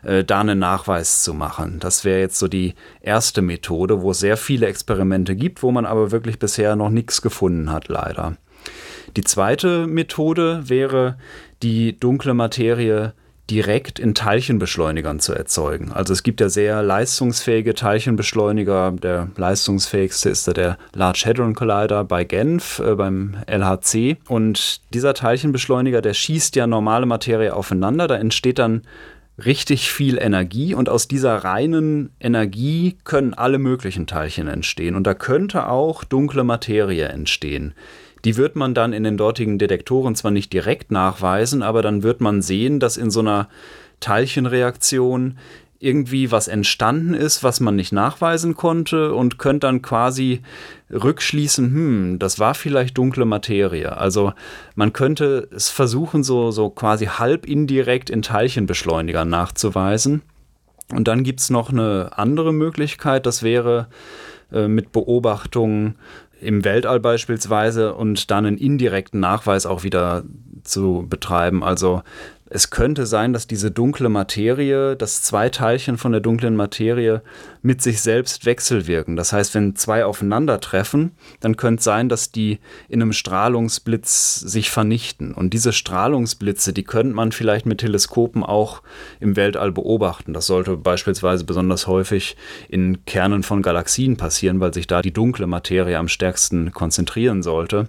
äh, 0.03 0.24
da 0.24 0.39
einen 0.39 0.60
Nachweis 0.60 1.24
zu 1.24 1.34
machen. 1.34 1.79
Das 1.79 2.05
wäre 2.05 2.20
jetzt 2.20 2.39
so 2.39 2.48
die 2.48 2.75
erste 3.01 3.41
Methode, 3.41 4.01
wo 4.01 4.12
es 4.12 4.20
sehr 4.20 4.38
viele 4.38 4.67
Experimente 4.67 5.36
gibt, 5.36 5.62
wo 5.62 5.72
man 5.72 5.86
aber 5.86 6.12
wirklich 6.12 6.39
bisher 6.39 6.75
noch 6.75 6.89
nichts 6.89 7.22
gefunden 7.22 7.72
hat, 7.72 7.89
leider. 7.89 8.38
Die 9.17 9.24
zweite 9.24 9.88
Methode 9.88 10.63
wäre, 10.70 11.17
die 11.63 12.00
dunkle 12.00 12.34
Materie 12.34 13.13
direkt 13.50 14.00
in 14.00 14.16
Teilchenbeschleunigern 14.16 15.20
zu 15.20 15.34
erzeugen. 15.34 15.92
Also 15.92 16.14
es 16.14 16.24
gibt 16.24 16.42
ja 16.42 16.50
sehr 16.50 16.82
leistungsfähige 16.82 17.75
Teilchenbeschleuniger. 17.75 18.92
Der 18.92 19.30
leistungsfähigste 19.38 20.30
ist 20.30 20.48
da 20.48 20.54
der 20.54 20.78
Large 20.94 21.24
Hadron 21.25 21.54
Collider 21.54 22.04
bei 22.04 22.24
Genf 22.24 22.80
äh, 22.80 22.96
beim 22.96 23.38
LHC. 23.46 24.18
Und 24.28 24.82
dieser 24.94 25.14
Teilchenbeschleuniger, 25.14 26.02
der 26.02 26.14
schießt 26.14 26.56
ja 26.56 26.66
normale 26.66 27.06
Materie 27.06 27.54
aufeinander. 27.56 28.08
Da 28.08 28.16
entsteht 28.16 28.60
dann 28.60 28.82
richtig 29.44 29.92
viel 29.92 30.18
Energie 30.18 30.74
und 30.74 30.90
aus 30.90 31.08
dieser 31.08 31.36
reinen 31.38 32.10
Energie 32.20 32.98
können 33.04 33.34
alle 33.34 33.60
möglichen 33.60 34.08
Teilchen 34.08 34.48
entstehen. 34.48 34.96
Und 34.96 35.06
da 35.06 35.14
könnte 35.14 35.68
auch 35.68 36.04
dunkle 36.04 36.44
Materie 36.44 37.08
entstehen. 37.08 37.74
Die 38.25 38.38
wird 38.38 38.55
man 38.55 38.74
dann 38.74 38.91
in 38.91 39.03
den 39.03 39.17
dortigen 39.17 39.60
Detektoren 39.60 40.15
zwar 40.15 40.32
nicht 40.32 40.51
direkt 40.51 40.91
nachweisen, 40.91 41.62
aber 41.62 41.82
dann 41.82 42.03
wird 42.03 42.22
man 42.22 42.41
sehen, 42.41 42.79
dass 42.79 42.98
in 42.98 43.12
so 43.12 43.20
einer 43.20 43.48
Teilchenreaktion 44.00 45.38
irgendwie 45.79 46.32
was 46.32 46.48
entstanden 46.48 47.13
ist, 47.13 47.44
was 47.44 47.60
man 47.60 47.75
nicht 47.75 47.91
nachweisen 47.91 48.55
konnte 48.55 49.13
und 49.13 49.38
könnte 49.38 49.67
dann 49.67 49.84
quasi 49.84 50.41
rückschließen, 50.91 51.65
hm, 51.65 52.20
das 52.20 52.39
war 52.39 52.55
vielleicht 52.55 52.98
dunkle 52.98 53.25
Materie. 53.25 53.96
Also 53.96 54.34
man 54.74 54.94
könnte 54.94 55.48
es 55.53 55.70
versuchen, 55.70 56.24
so, 56.24 56.50
so 56.50 56.70
quasi 56.70 57.05
halb 57.05 57.46
indirekt 57.46 58.10
in 58.10 58.24
Teilchenbeschleunigern 58.24 59.29
nachzuweisen. 59.29 60.24
Und 60.91 61.08
dann 61.08 61.24
gibt 61.24 61.41
es 61.41 61.50
noch 61.50 61.72
eine 61.72 62.12
andere 62.15 62.53
Möglichkeit, 62.53 63.25
das 63.25 63.44
wäre 63.44 63.88
äh, 64.51 64.67
mit 64.67 64.91
Beobachtungen 64.91 65.96
im 66.46 66.64
Weltall 66.64 67.00
beispielsweise 67.00 67.94
und 67.94 68.32
dann 68.32 68.46
einen 68.46 68.58
indirekten 68.58 69.20
Nachweis 69.20 69.66
auch 69.66 69.84
wieder 69.84 70.24
zu 70.64 71.06
betreiben. 71.10 71.64
Also 71.64 72.02
es 72.48 72.70
könnte 72.70 73.08
sein, 73.08 73.34
dass 73.34 73.48
diese 73.48 73.72
dunkle 73.72 74.08
Materie, 74.08 74.96
dass 74.96 75.24
zwei 75.24 75.50
Teilchen 75.50 75.98
von 75.98 76.12
der 76.12 76.22
dunklen 76.22 76.56
Materie 76.56 77.24
mit 77.64 77.82
sich 77.82 78.02
selbst 78.02 78.46
wechselwirken. 78.46 79.16
Das 79.16 79.34
heißt, 79.34 79.56
wenn 79.56 79.75
zwei 79.75 80.06
aufeinandertreffen, 80.06 81.14
dann 81.40 81.58
könnte 81.58 81.80
es 81.80 81.86
sein, 81.86 82.08
dass 82.08 82.32
die 82.32 82.60
in 82.88 83.02
einem 83.02 83.14
Strahlungsblitz 83.14 84.40
sich 84.40 84.70
vernichten. 84.70 85.34
Und 85.34 85.54
diese 85.56 85.74
Strahlungsblitze, 85.74 86.72
die 86.72 86.84
könnte 86.84 87.16
man 87.16 87.32
vielleicht 87.32 87.66
mit 87.66 87.80
Teleskopen 87.80 88.44
auch 88.44 88.84
im 89.20 89.36
Weltall 89.36 89.72
beobachten. 89.72 90.32
Das 90.32 90.46
sollte 90.46 90.78
beispielsweise 90.78 91.46
besonders 91.46 91.88
häufig 91.88 92.38
in 92.70 93.04
Kernen 93.06 93.42
von 93.42 93.64
Galaxien 93.64 94.18
passieren, 94.18 94.60
weil 94.60 94.72
sich 94.72 94.86
da 94.86 95.02
die 95.02 95.14
dunkle 95.14 95.48
Materie 95.48 95.98
am 95.98 96.08
stärksten 96.08 96.72
konzentrieren 96.74 97.42
sollte. 97.42 97.88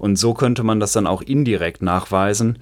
Und 0.00 0.16
so 0.16 0.34
könnte 0.34 0.64
man 0.64 0.80
das 0.80 0.90
dann 0.90 1.06
auch 1.06 1.22
indirekt 1.22 1.82
nachweisen. 1.82 2.58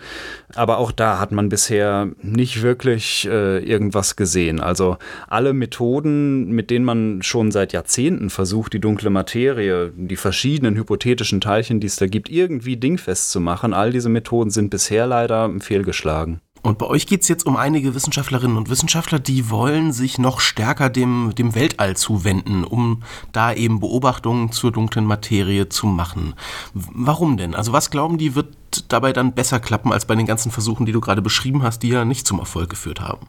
Aber 0.55 0.77
auch 0.77 0.93
da 0.93 1.19
hat 1.19 1.30
man 1.33 1.49
bisher 1.49 2.11
nicht 2.23 2.63
wirklich 2.63 3.27
äh, 3.31 3.59
irgendwas 3.59 4.17
gesehen. 4.17 4.61
Also 4.61 4.97
alle 5.29 5.53
Methoden, 5.53 6.51
mit 6.51 6.71
denen 6.71 6.85
man 6.85 7.23
schon 7.23 7.51
seit 7.51 7.73
Jahrzehnten 7.73 8.31
versucht, 8.31 8.73
die 8.73 8.81
dunkle 8.81 9.11
Materie, 9.11 9.93
die 9.97 10.17
verschiedenen 10.17 10.77
hypothetischen 10.77 11.41
Teilchen, 11.41 11.81
die 11.81 11.87
es 11.87 11.97
da 11.97 12.07
gibt, 12.07 12.29
irgendwie 12.29 12.77
dingfest 12.77 13.31
zu 13.31 13.41
machen, 13.41 13.73
all 13.73 13.93
diese 13.93 14.09
Methoden 14.09 14.51
sind 14.51 14.71
bisher 14.71 15.07
leider 15.07 15.51
fehlgeschlagen. 15.61 16.41
Und 16.63 16.79
bei 16.79 16.87
euch 16.87 17.07
geht 17.07 17.23
es 17.23 17.29
jetzt 17.29 17.47
um 17.47 17.57
einige 17.57 17.95
Wissenschaftlerinnen 17.95 18.59
und 18.59 18.69
Wissenschaftler, 18.69 19.19
die 19.19 19.49
wollen 19.49 19.93
sich 19.93 20.19
noch 20.19 20.41
stärker 20.41 20.91
dem, 20.91 21.33
dem 21.35 21.55
Weltall 21.55 21.97
zuwenden, 21.97 22.65
um 22.65 23.03
da 23.33 23.53
eben 23.53 23.81
Beobachtungen 23.81 24.53
zur 24.53 24.71
dunklen 24.71 25.07
Materie 25.07 25.71
zu 25.71 25.87
machen. 25.87 26.35
Warum 26.75 27.39
denn? 27.39 27.55
Also 27.55 27.73
was 27.73 27.91
glauben 27.91 28.19
die, 28.19 28.35
wird 28.35 28.49
dabei 28.89 29.13
dann 29.13 29.33
besser 29.33 29.61
klappen 29.61 29.93
als 29.93 30.05
bei 30.05 30.15
den 30.15 30.27
ganzen 30.27 30.51
Versuchen, 30.51 30.87
die 30.87 30.93
du 30.93 31.01
gerade 31.01 31.23
beschrieben 31.23 31.63
hast, 31.63 31.83
die 31.83 31.89
ja 31.89 32.05
nicht 32.05 32.27
zum 32.27 32.39
Erfolg 32.39 32.71
geführt 32.71 33.01
haben? 33.01 33.29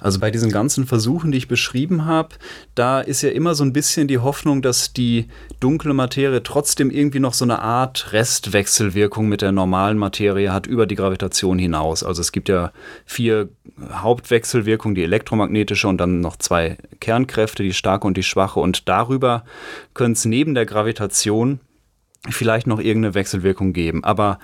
Also 0.00 0.18
bei 0.18 0.30
diesen 0.30 0.50
ganzen 0.50 0.86
Versuchen, 0.86 1.30
die 1.30 1.38
ich 1.38 1.48
beschrieben 1.48 2.06
habe, 2.06 2.30
da 2.74 3.00
ist 3.00 3.22
ja 3.22 3.30
immer 3.30 3.54
so 3.54 3.64
ein 3.64 3.72
bisschen 3.72 4.08
die 4.08 4.18
Hoffnung, 4.18 4.62
dass 4.62 4.92
die 4.92 5.28
dunkle 5.60 5.92
Materie 5.92 6.42
trotzdem 6.42 6.90
irgendwie 6.90 7.20
noch 7.20 7.34
so 7.34 7.44
eine 7.44 7.60
Art 7.60 8.12
Restwechselwirkung 8.12 9.28
mit 9.28 9.42
der 9.42 9.52
normalen 9.52 9.98
Materie 9.98 10.52
hat 10.52 10.66
über 10.66 10.86
die 10.86 10.94
Gravitation 10.94 11.58
hinaus. 11.58 12.02
Also 12.02 12.22
es 12.22 12.32
gibt 12.32 12.48
ja 12.48 12.72
vier 13.04 13.50
Hauptwechselwirkungen, 13.92 14.94
die 14.94 15.04
elektromagnetische 15.04 15.88
und 15.88 15.98
dann 15.98 16.20
noch 16.20 16.36
zwei 16.36 16.78
Kernkräfte, 17.00 17.62
die 17.62 17.74
starke 17.74 18.06
und 18.06 18.16
die 18.16 18.22
schwache. 18.22 18.60
Und 18.60 18.88
darüber 18.88 19.44
können 19.92 20.12
es 20.12 20.24
neben 20.24 20.54
der 20.54 20.66
Gravitation 20.66 21.60
vielleicht 22.28 22.66
noch 22.66 22.80
irgendeine 22.80 23.14
Wechselwirkung 23.14 23.72
geben. 23.72 24.04
Aber 24.04 24.38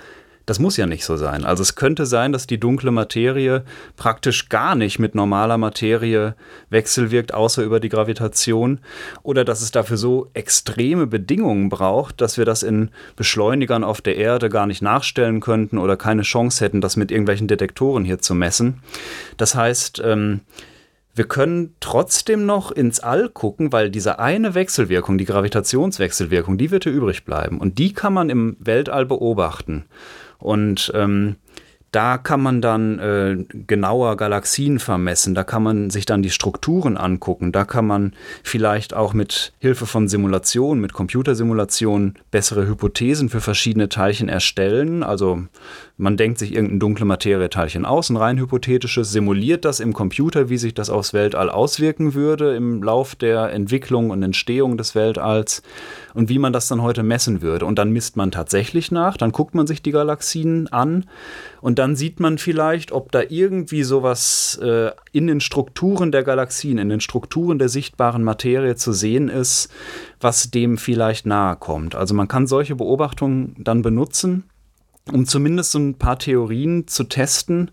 das 0.47 0.59
muss 0.59 0.77
ja 0.77 0.85
nicht 0.85 1.03
so 1.03 1.17
sein. 1.17 1.43
Also 1.43 1.61
es 1.61 1.75
könnte 1.75 2.05
sein, 2.05 2.31
dass 2.31 2.47
die 2.47 2.57
dunkle 2.57 2.89
Materie 2.89 3.65
praktisch 3.97 4.47
gar 4.47 4.75
nicht 4.75 4.97
mit 4.97 5.13
normaler 5.13 5.57
Materie 5.57 6.35
wechselwirkt, 6.69 7.33
außer 7.33 7.63
über 7.63 7.81
die 7.81 7.89
Gravitation. 7.89 8.79
Oder 9.23 9.43
dass 9.43 9.61
es 9.61 9.71
dafür 9.71 9.97
so 9.97 10.29
extreme 10.33 11.05
Bedingungen 11.05 11.67
braucht, 11.67 12.21
dass 12.21 12.37
wir 12.37 12.45
das 12.45 12.63
in 12.63 12.91
Beschleunigern 13.17 13.83
auf 13.83 13.99
der 13.99 14.15
Erde 14.15 14.47
gar 14.47 14.67
nicht 14.67 14.81
nachstellen 14.81 15.41
könnten 15.41 15.77
oder 15.77 15.97
keine 15.97 16.21
Chance 16.21 16.63
hätten, 16.63 16.79
das 16.79 16.95
mit 16.95 17.11
irgendwelchen 17.11 17.49
Detektoren 17.49 18.05
hier 18.05 18.19
zu 18.19 18.33
messen. 18.33 18.81
Das 19.35 19.53
heißt, 19.53 20.01
ähm, 20.05 20.39
wir 21.13 21.25
können 21.25 21.75
trotzdem 21.81 22.45
noch 22.45 22.71
ins 22.71 23.01
All 23.01 23.27
gucken, 23.27 23.73
weil 23.73 23.89
diese 23.89 24.19
eine 24.19 24.55
Wechselwirkung, 24.55 25.17
die 25.17 25.25
Gravitationswechselwirkung, 25.25 26.57
die 26.57 26.71
wird 26.71 26.85
hier 26.85 26.93
übrig 26.93 27.25
bleiben. 27.25 27.59
Und 27.59 27.79
die 27.79 27.91
kann 27.91 28.13
man 28.13 28.29
im 28.29 28.55
Weltall 28.61 29.05
beobachten. 29.05 29.85
Und 30.39 30.91
ähm, 30.95 31.35
da 31.91 32.17
kann 32.17 32.41
man 32.41 32.61
dann 32.61 32.99
äh, 32.99 33.37
genauer 33.65 34.17
Galaxien 34.17 34.79
vermessen, 34.79 35.33
da 35.35 35.43
kann 35.43 35.63
man 35.63 35.89
sich 35.89 36.05
dann 36.05 36.21
die 36.21 36.29
Strukturen 36.29 36.97
angucken, 36.97 37.51
da 37.51 37.63
kann 37.63 37.87
man 37.87 38.13
vielleicht 38.43 38.93
auch 38.93 39.13
mit 39.13 39.53
Hilfe 39.59 39.85
von 39.85 40.07
Simulationen, 40.07 40.81
mit 40.81 40.93
Computersimulationen 40.93 42.15
bessere 42.29 42.67
Hypothesen 42.67 43.29
für 43.29 43.41
verschiedene 43.41 43.87
Teilchen 43.87 44.27
erstellen. 44.27 45.01
Also 45.01 45.43
man 45.99 46.15
denkt 46.15 46.37
sich 46.37 46.53
irgendein 46.53 46.79
dunkle 46.79 47.05
Materieteilchen 47.05 47.83
aus, 47.83 48.11
ein 48.11 48.17
rein 48.17 48.37
hypothetisches, 48.37 49.11
simuliert 49.11 49.65
das 49.65 49.79
im 49.79 49.93
Computer, 49.93 50.47
wie 50.47 50.57
sich 50.57 50.75
das 50.75 50.91
aufs 50.91 51.11
Weltall 51.11 51.49
auswirken 51.49 52.13
würde 52.13 52.55
im 52.55 52.83
Lauf 52.83 53.15
der 53.15 53.51
Entwicklung 53.51 54.11
und 54.11 54.21
Entstehung 54.21 54.77
des 54.77 54.93
Weltalls 54.93 55.63
und 56.13 56.29
wie 56.29 56.37
man 56.37 56.53
das 56.53 56.67
dann 56.67 56.83
heute 56.83 57.01
messen 57.01 57.41
würde. 57.41 57.65
Und 57.65 57.79
dann 57.79 57.91
misst 57.91 58.15
man 58.15 58.29
tatsächlich 58.29 58.91
nach, 58.91 59.17
dann 59.17 59.31
guckt 59.31 59.55
man 59.55 59.65
sich 59.65 59.81
die 59.81 59.91
Galaxien 59.91 60.67
an 60.67 61.05
und 61.61 61.79
dann 61.79 61.95
sieht 61.95 62.19
man 62.19 62.37
vielleicht, 62.37 62.91
ob 62.91 63.11
da 63.11 63.23
irgendwie 63.27 63.81
sowas 63.81 64.59
äh, 64.61 64.91
in 65.13 65.25
den 65.25 65.41
Strukturen 65.41 66.11
der 66.11 66.21
Galaxien, 66.21 66.77
in 66.77 66.89
den 66.89 67.01
Strukturen 67.01 67.57
der 67.57 67.69
sichtbaren 67.69 68.23
Materie 68.23 68.75
zu 68.75 68.93
sehen 68.93 69.29
ist, 69.29 69.69
was 70.21 70.51
dem 70.51 70.77
vielleicht 70.77 71.25
nahe 71.25 71.55
kommt. 71.55 71.95
Also 71.95 72.13
man 72.13 72.27
kann 72.27 72.45
solche 72.45 72.75
Beobachtungen 72.75 73.55
dann 73.57 73.81
benutzen 73.81 74.43
um 75.11 75.25
zumindest 75.25 75.71
so 75.71 75.79
ein 75.79 75.95
paar 75.95 76.19
Theorien 76.19 76.87
zu 76.87 77.03
testen, 77.05 77.71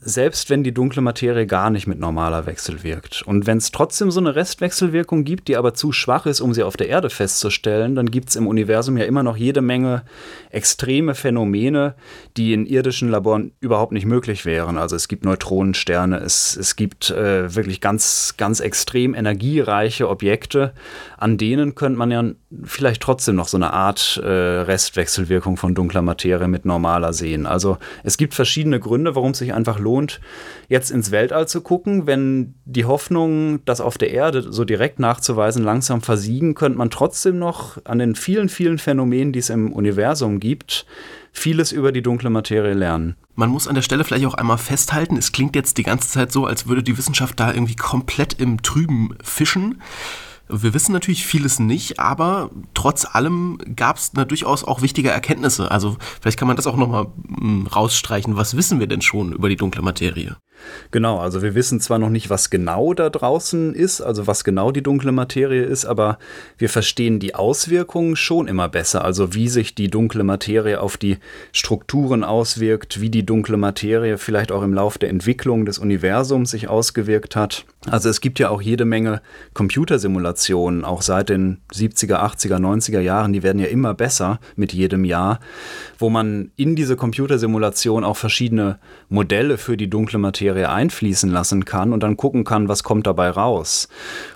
selbst 0.00 0.48
wenn 0.48 0.62
die 0.62 0.72
dunkle 0.72 1.02
Materie 1.02 1.46
gar 1.46 1.70
nicht 1.70 1.86
mit 1.86 1.98
normaler 1.98 2.46
Wechsel 2.46 2.82
wirkt. 2.82 3.22
Und 3.22 3.46
wenn 3.46 3.58
es 3.58 3.72
trotzdem 3.72 4.10
so 4.10 4.20
eine 4.20 4.36
Restwechselwirkung 4.36 5.24
gibt, 5.24 5.48
die 5.48 5.56
aber 5.56 5.74
zu 5.74 5.92
schwach 5.92 6.26
ist, 6.26 6.40
um 6.40 6.54
sie 6.54 6.62
auf 6.62 6.76
der 6.76 6.88
Erde 6.88 7.10
festzustellen, 7.10 7.94
dann 7.94 8.10
gibt 8.10 8.30
es 8.30 8.36
im 8.36 8.46
Universum 8.46 8.96
ja 8.96 9.04
immer 9.04 9.22
noch 9.22 9.36
jede 9.36 9.60
Menge 9.60 10.02
extreme 10.50 11.14
Phänomene, 11.14 11.94
die 12.36 12.52
in 12.52 12.66
irdischen 12.66 13.08
Laboren 13.08 13.52
überhaupt 13.60 13.92
nicht 13.92 14.06
möglich 14.06 14.44
wären. 14.44 14.78
Also 14.78 14.94
es 14.94 15.08
gibt 15.08 15.24
Neutronensterne, 15.24 16.18
es, 16.18 16.56
es 16.56 16.76
gibt 16.76 17.10
äh, 17.10 17.54
wirklich 17.54 17.80
ganz, 17.80 18.34
ganz 18.36 18.60
extrem 18.60 19.14
energiereiche 19.14 20.08
Objekte, 20.08 20.72
an 21.16 21.38
denen 21.38 21.74
könnte 21.74 21.98
man 21.98 22.10
ja 22.10 22.24
vielleicht 22.64 23.02
trotzdem 23.02 23.36
noch 23.36 23.48
so 23.48 23.56
eine 23.56 23.72
Art 23.72 24.20
äh, 24.22 24.28
Restwechselwirkung 24.28 25.56
von 25.56 25.74
dunkler 25.74 26.02
Materie 26.02 26.48
mit 26.48 26.64
normaler 26.64 27.12
sehen. 27.12 27.46
Also 27.46 27.78
es 28.04 28.16
gibt 28.16 28.34
verschiedene 28.34 28.80
Gründe, 28.80 29.14
warum 29.14 29.32
es 29.32 29.38
sich 29.38 29.52
einfach 29.52 29.78
lohnt, 29.78 29.87
lohnt, 29.88 30.20
jetzt 30.68 30.90
ins 30.90 31.10
Weltall 31.10 31.48
zu 31.48 31.62
gucken. 31.62 32.06
Wenn 32.06 32.54
die 32.64 32.84
Hoffnung, 32.84 33.64
das 33.64 33.80
auf 33.80 33.96
der 33.96 34.10
Erde 34.10 34.52
so 34.52 34.64
direkt 34.64 34.98
nachzuweisen, 34.98 35.64
langsam 35.64 36.02
versiegen, 36.02 36.54
könnte 36.54 36.78
man 36.78 36.90
trotzdem 36.90 37.38
noch 37.38 37.78
an 37.84 37.98
den 37.98 38.14
vielen, 38.14 38.48
vielen 38.48 38.78
Phänomenen, 38.78 39.32
die 39.32 39.38
es 39.38 39.50
im 39.50 39.72
Universum 39.72 40.40
gibt, 40.40 40.84
vieles 41.32 41.72
über 41.72 41.90
die 41.92 42.02
dunkle 42.02 42.30
Materie 42.30 42.74
lernen. 42.74 43.16
Man 43.34 43.50
muss 43.50 43.68
an 43.68 43.74
der 43.74 43.82
Stelle 43.82 44.04
vielleicht 44.04 44.26
auch 44.26 44.34
einmal 44.34 44.58
festhalten, 44.58 45.16
es 45.16 45.32
klingt 45.32 45.56
jetzt 45.56 45.78
die 45.78 45.84
ganze 45.84 46.08
Zeit 46.08 46.32
so, 46.32 46.44
als 46.44 46.66
würde 46.66 46.82
die 46.82 46.98
Wissenschaft 46.98 47.40
da 47.40 47.52
irgendwie 47.52 47.76
komplett 47.76 48.34
im 48.40 48.62
Trüben 48.62 49.16
fischen. 49.22 49.80
Wir 50.48 50.74
wissen 50.74 50.92
natürlich 50.92 51.26
vieles 51.26 51.58
nicht, 51.58 52.00
aber 52.00 52.50
trotz 52.74 53.04
allem 53.04 53.58
gab 53.76 53.96
es 53.96 54.12
durchaus 54.12 54.64
auch 54.64 54.82
wichtige 54.82 55.10
Erkenntnisse. 55.10 55.70
Also 55.70 55.96
vielleicht 56.20 56.38
kann 56.38 56.48
man 56.48 56.56
das 56.56 56.66
auch 56.66 56.76
nochmal 56.76 57.08
hm, 57.38 57.66
rausstreichen. 57.66 58.36
Was 58.36 58.56
wissen 58.56 58.80
wir 58.80 58.86
denn 58.86 59.02
schon 59.02 59.32
über 59.32 59.48
die 59.48 59.56
dunkle 59.56 59.82
Materie? 59.82 60.36
Genau, 60.90 61.18
also 61.18 61.42
wir 61.42 61.54
wissen 61.54 61.80
zwar 61.80 61.98
noch 61.98 62.08
nicht, 62.08 62.30
was 62.30 62.50
genau 62.50 62.94
da 62.94 63.10
draußen 63.10 63.74
ist, 63.74 64.00
also 64.00 64.26
was 64.26 64.44
genau 64.44 64.70
die 64.70 64.82
dunkle 64.82 65.12
Materie 65.12 65.62
ist, 65.62 65.84
aber 65.84 66.18
wir 66.56 66.68
verstehen 66.68 67.20
die 67.20 67.34
Auswirkungen 67.34 68.16
schon 68.16 68.48
immer 68.48 68.68
besser, 68.68 69.04
also 69.04 69.34
wie 69.34 69.48
sich 69.48 69.74
die 69.74 69.88
dunkle 69.88 70.24
Materie 70.24 70.80
auf 70.80 70.96
die 70.96 71.18
Strukturen 71.52 72.24
auswirkt, 72.24 73.00
wie 73.00 73.10
die 73.10 73.24
dunkle 73.24 73.56
Materie 73.56 74.18
vielleicht 74.18 74.52
auch 74.52 74.62
im 74.62 74.74
Lauf 74.74 74.98
der 74.98 75.10
Entwicklung 75.10 75.66
des 75.66 75.78
Universums 75.78 76.50
sich 76.50 76.68
ausgewirkt 76.68 77.36
hat. 77.36 77.64
Also 77.88 78.08
es 78.08 78.20
gibt 78.20 78.38
ja 78.38 78.50
auch 78.50 78.60
jede 78.60 78.84
Menge 78.84 79.22
Computersimulationen, 79.54 80.84
auch 80.84 81.02
seit 81.02 81.28
den 81.28 81.58
70er, 81.72 82.16
80er, 82.16 82.56
90er 82.56 83.00
Jahren, 83.00 83.32
die 83.32 83.42
werden 83.42 83.60
ja 83.60 83.66
immer 83.66 83.94
besser 83.94 84.40
mit 84.56 84.72
jedem 84.72 85.04
Jahr, 85.04 85.40
wo 85.98 86.10
man 86.10 86.50
in 86.56 86.76
diese 86.76 86.96
Computersimulation 86.96 88.04
auch 88.04 88.16
verschiedene 88.16 88.78
Modelle 89.08 89.58
für 89.58 89.76
die 89.76 89.88
dunkle 89.88 90.18
Materie 90.18 90.47
einfließen 90.54 91.30
lassen 91.30 91.64
kann 91.64 91.92
und 91.92 92.02
dann 92.02 92.16
gucken 92.16 92.44
kann, 92.44 92.68
was 92.68 92.82
kommt 92.82 93.06
dabei 93.06 93.30
raus. 93.30 93.88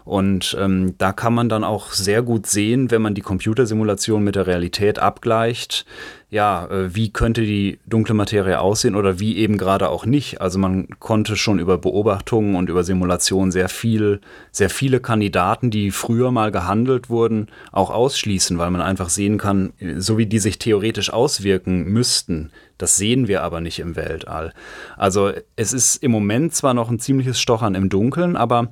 Und 0.05 0.57
ähm, 0.61 0.95
da 0.99 1.13
kann 1.13 1.35
man 1.35 1.49
dann 1.49 1.65
auch 1.65 1.93
sehr 1.93 2.23
gut 2.23 2.47
sehen, 2.47 2.91
wenn 2.91 3.03
man 3.03 3.15
die 3.15 3.21
Computersimulation 3.21 4.23
mit 4.23 4.37
der 4.37 4.47
Realität 4.47 4.99
abgleicht, 4.99 5.85
ja, 6.33 6.65
äh, 6.71 6.95
wie 6.95 7.13
könnte 7.13 7.43
die 7.43 7.79
dunkle 7.87 8.15
Materie 8.15 8.59
aussehen 8.59 8.97
oder 8.97 9.21
wie 9.21 9.37
eben 9.37 9.59
gerade 9.59 9.91
auch 9.91 10.07
nicht. 10.07 10.41
Also 10.41 10.59
man 10.59 10.89
konnte 10.99 11.37
schon 11.37 11.59
über 11.59 11.77
Beobachtungen 11.77 12.57
und 12.57 12.71
über 12.71 12.85
Simulationen 12.85 13.53
sehr 13.53 13.69
viel, 13.69 14.23
sehr 14.51 14.71
viele 14.71 14.99
Kandidaten, 15.01 15.71
die 15.71 15.91
früher 15.91 16.31
mal 16.31 16.51
gehandelt 16.51 17.11
wurden, 17.11 17.49
auch 17.71 17.91
ausschließen, 17.91 18.57
weil 18.57 18.71
man 18.71 18.81
einfach 18.81 19.11
sehen 19.11 19.37
kann, 19.37 19.75
so 19.99 20.17
wie 20.17 20.25
die 20.25 20.39
sich 20.39 20.59
theoretisch 20.59 21.13
auswirken 21.13 21.85
müssten, 21.85 22.51
das 22.79 22.97
sehen 22.97 23.29
wir 23.29 23.43
aber 23.43 23.61
nicht 23.61 23.79
im 23.79 23.95
Weltall. 23.95 24.55
Also 24.97 25.33
es 25.57 25.75
ist 25.75 25.97
im 25.97 26.13
Moment 26.13 26.55
zwar 26.55 26.73
noch 26.73 26.91
ein 26.91 26.99
ziemliches 26.99 27.39
Stochern 27.43 27.75
im 27.75 27.91
Dunkeln, 27.91 28.39
aber 28.39 28.71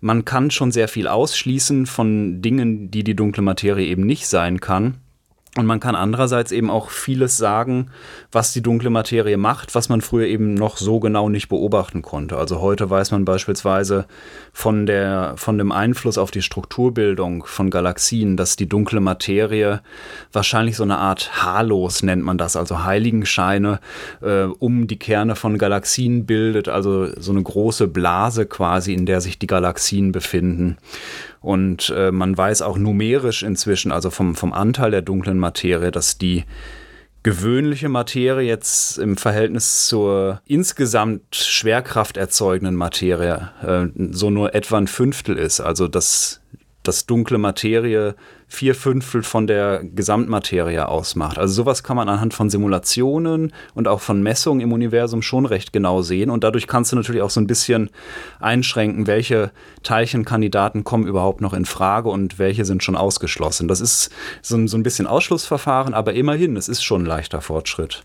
man 0.00 0.24
kann 0.24 0.50
schon 0.50 0.72
sehr 0.72 0.88
viel 0.88 1.06
ausschließen 1.06 1.84
von 1.84 2.40
Dingen, 2.40 2.90
die 2.90 3.04
die 3.04 3.14
dunkle 3.14 3.42
Materie 3.42 3.86
eben 3.86 4.06
nicht 4.06 4.26
sein 4.26 4.58
kann. 4.60 5.03
Und 5.56 5.66
man 5.66 5.78
kann 5.78 5.94
andererseits 5.94 6.50
eben 6.50 6.68
auch 6.68 6.90
vieles 6.90 7.36
sagen, 7.36 7.90
was 8.32 8.52
die 8.52 8.60
dunkle 8.60 8.90
Materie 8.90 9.36
macht, 9.36 9.76
was 9.76 9.88
man 9.88 10.00
früher 10.00 10.26
eben 10.26 10.54
noch 10.54 10.76
so 10.76 10.98
genau 10.98 11.28
nicht 11.28 11.48
beobachten 11.48 12.02
konnte. 12.02 12.36
Also 12.36 12.60
heute 12.60 12.90
weiß 12.90 13.12
man 13.12 13.24
beispielsweise 13.24 14.06
von, 14.52 14.84
der, 14.86 15.34
von 15.36 15.56
dem 15.56 15.70
Einfluss 15.70 16.18
auf 16.18 16.32
die 16.32 16.42
Strukturbildung 16.42 17.44
von 17.46 17.70
Galaxien, 17.70 18.36
dass 18.36 18.56
die 18.56 18.68
dunkle 18.68 18.98
Materie 18.98 19.80
wahrscheinlich 20.32 20.76
so 20.76 20.82
eine 20.82 20.98
Art 20.98 21.44
Halos 21.44 22.02
nennt 22.02 22.24
man 22.24 22.36
das, 22.36 22.56
also 22.56 22.82
Heiligenscheine 22.82 23.78
äh, 24.22 24.44
um 24.44 24.88
die 24.88 24.98
Kerne 24.98 25.36
von 25.36 25.56
Galaxien 25.58 26.26
bildet, 26.26 26.68
also 26.68 27.08
so 27.20 27.30
eine 27.30 27.42
große 27.42 27.86
Blase 27.86 28.46
quasi, 28.46 28.92
in 28.92 29.06
der 29.06 29.20
sich 29.20 29.38
die 29.38 29.46
Galaxien 29.46 30.10
befinden. 30.10 30.78
Und 31.44 31.92
äh, 31.94 32.10
man 32.10 32.38
weiß 32.38 32.62
auch 32.62 32.78
numerisch 32.78 33.42
inzwischen, 33.42 33.92
also 33.92 34.08
vom, 34.08 34.34
vom 34.34 34.54
Anteil 34.54 34.90
der 34.90 35.02
dunklen 35.02 35.38
Materie, 35.38 35.90
dass 35.90 36.16
die 36.16 36.44
gewöhnliche 37.22 37.90
Materie 37.90 38.48
jetzt 38.48 38.96
im 38.96 39.18
Verhältnis 39.18 39.86
zur 39.86 40.40
insgesamt 40.46 41.36
Schwerkraft 41.36 42.16
erzeugenden 42.16 42.76
Materie 42.76 43.50
äh, 43.62 43.88
so 44.12 44.30
nur 44.30 44.54
etwa 44.54 44.78
ein 44.78 44.86
Fünftel 44.86 45.36
ist. 45.36 45.60
Also 45.60 45.86
dass 45.86 46.40
dass 46.84 47.06
dunkle 47.06 47.38
Materie 47.38 48.14
vier 48.46 48.74
Fünftel 48.74 49.22
von 49.22 49.46
der 49.46 49.82
Gesamtmaterie 49.82 50.86
ausmacht. 50.86 51.38
Also 51.38 51.54
sowas 51.54 51.82
kann 51.82 51.96
man 51.96 52.08
anhand 52.08 52.34
von 52.34 52.50
Simulationen 52.50 53.52
und 53.74 53.88
auch 53.88 54.00
von 54.00 54.22
Messungen 54.22 54.60
im 54.60 54.72
Universum 54.72 55.22
schon 55.22 55.46
recht 55.46 55.72
genau 55.72 56.02
sehen. 56.02 56.30
Und 56.30 56.44
dadurch 56.44 56.66
kannst 56.66 56.92
du 56.92 56.96
natürlich 56.96 57.22
auch 57.22 57.30
so 57.30 57.40
ein 57.40 57.46
bisschen 57.46 57.90
einschränken, 58.38 59.06
welche 59.06 59.50
Teilchenkandidaten 59.82 60.84
kommen 60.84 61.06
überhaupt 61.06 61.40
noch 61.40 61.52
in 61.52 61.64
Frage 61.64 62.08
und 62.10 62.38
welche 62.38 62.64
sind 62.64 62.84
schon 62.84 62.96
ausgeschlossen. 62.96 63.66
Das 63.66 63.80
ist 63.80 64.10
so 64.42 64.56
ein, 64.56 64.82
bisschen 64.84 65.06
Ausschlussverfahren, 65.06 65.94
aber 65.94 66.12
immerhin, 66.12 66.56
es 66.56 66.68
ist 66.68 66.84
schon 66.84 67.02
ein 67.02 67.06
leichter 67.06 67.40
Fortschritt. 67.40 68.04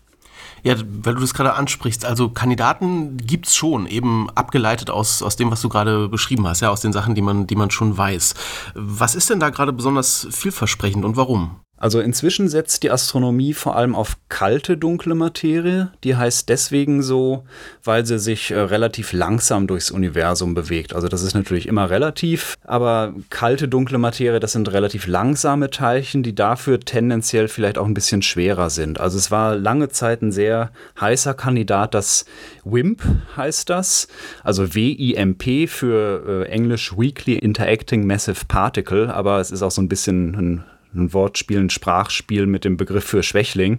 Ja, 0.62 0.74
weil 0.78 1.14
du 1.14 1.20
das 1.20 1.34
gerade 1.34 1.54
ansprichst, 1.54 2.04
also 2.04 2.28
Kandidaten 2.28 3.16
gibt 3.16 3.46
es 3.46 3.54
schon, 3.54 3.86
eben 3.86 4.28
abgeleitet 4.30 4.90
aus, 4.90 5.22
aus 5.22 5.36
dem, 5.36 5.50
was 5.50 5.60
du 5.60 5.68
gerade 5.68 6.08
beschrieben 6.08 6.46
hast, 6.46 6.60
ja, 6.60 6.70
aus 6.70 6.80
den 6.80 6.92
Sachen, 6.92 7.14
die 7.14 7.22
man, 7.22 7.46
die 7.46 7.56
man 7.56 7.70
schon 7.70 7.96
weiß. 7.96 8.34
Was 8.74 9.14
ist 9.14 9.30
denn 9.30 9.40
da 9.40 9.50
gerade 9.50 9.72
besonders 9.72 10.28
vielversprechend 10.30 11.04
und 11.04 11.16
warum? 11.16 11.60
Also 11.80 12.00
inzwischen 12.00 12.50
setzt 12.50 12.82
die 12.82 12.90
Astronomie 12.90 13.54
vor 13.54 13.74
allem 13.74 13.94
auf 13.94 14.18
kalte 14.28 14.76
dunkle 14.76 15.14
Materie. 15.14 15.90
Die 16.04 16.14
heißt 16.14 16.50
deswegen 16.50 17.02
so, 17.02 17.44
weil 17.82 18.04
sie 18.04 18.18
sich 18.18 18.50
äh, 18.50 18.60
relativ 18.60 19.14
langsam 19.14 19.66
durchs 19.66 19.90
Universum 19.90 20.52
bewegt. 20.52 20.94
Also 20.94 21.08
das 21.08 21.22
ist 21.22 21.32
natürlich 21.34 21.66
immer 21.66 21.88
relativ, 21.88 22.54
aber 22.64 23.14
kalte 23.30 23.66
dunkle 23.66 23.96
Materie, 23.96 24.40
das 24.40 24.52
sind 24.52 24.70
relativ 24.70 25.06
langsame 25.06 25.70
Teilchen, 25.70 26.22
die 26.22 26.34
dafür 26.34 26.80
tendenziell 26.80 27.48
vielleicht 27.48 27.78
auch 27.78 27.86
ein 27.86 27.94
bisschen 27.94 28.20
schwerer 28.20 28.68
sind. 28.68 29.00
Also 29.00 29.16
es 29.16 29.30
war 29.30 29.56
lange 29.56 29.88
Zeit 29.88 30.20
ein 30.20 30.32
sehr 30.32 30.72
heißer 31.00 31.32
Kandidat, 31.32 31.94
das 31.94 32.26
WIMP 32.62 33.02
heißt 33.38 33.70
das, 33.70 34.06
also 34.44 34.74
W-I-M-P 34.74 35.66
für 35.66 36.44
äh, 36.44 36.50
Englisch 36.50 36.92
Weakly 36.98 37.36
Interacting 37.36 38.06
Massive 38.06 38.44
Particle, 38.46 39.10
aber 39.10 39.40
es 39.40 39.50
ist 39.50 39.62
auch 39.62 39.70
so 39.70 39.80
ein 39.80 39.88
bisschen 39.88 40.34
ein 40.34 40.64
ein 40.94 41.12
Wortspiel, 41.12 41.60
ein 41.60 41.70
Sprachspiel 41.70 42.46
mit 42.46 42.64
dem 42.64 42.76
Begriff 42.76 43.04
für 43.04 43.22
Schwächling. 43.22 43.78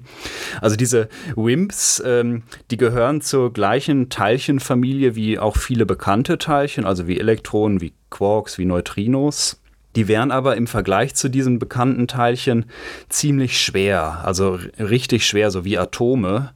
Also 0.62 0.75
diese 0.75 1.10
WIMPs, 1.36 2.01
ähm, 2.06 2.44
die 2.70 2.77
gehören 2.77 3.22
zur 3.22 3.53
gleichen 3.53 4.09
Teilchenfamilie 4.09 5.16
wie 5.16 5.40
auch 5.40 5.57
viele 5.57 5.85
bekannte 5.85 6.38
Teilchen, 6.38 6.85
also 6.85 7.07
wie 7.07 7.20
Elektronen, 7.20 7.81
wie 7.81 7.94
Quarks, 8.09 8.57
wie 8.57 8.66
Neutrinos. 8.66 9.62
Die 9.96 10.07
wären 10.07 10.31
aber 10.31 10.55
im 10.55 10.68
Vergleich 10.68 11.16
zu 11.16 11.29
diesen 11.29 11.59
bekannten 11.59 12.07
Teilchen 12.07 12.66
ziemlich 13.09 13.62
schwer, 13.62 14.22
also 14.24 14.57
richtig 14.79 15.25
schwer, 15.25 15.51
so 15.51 15.66
wie 15.66 15.77
Atome. 15.77 16.53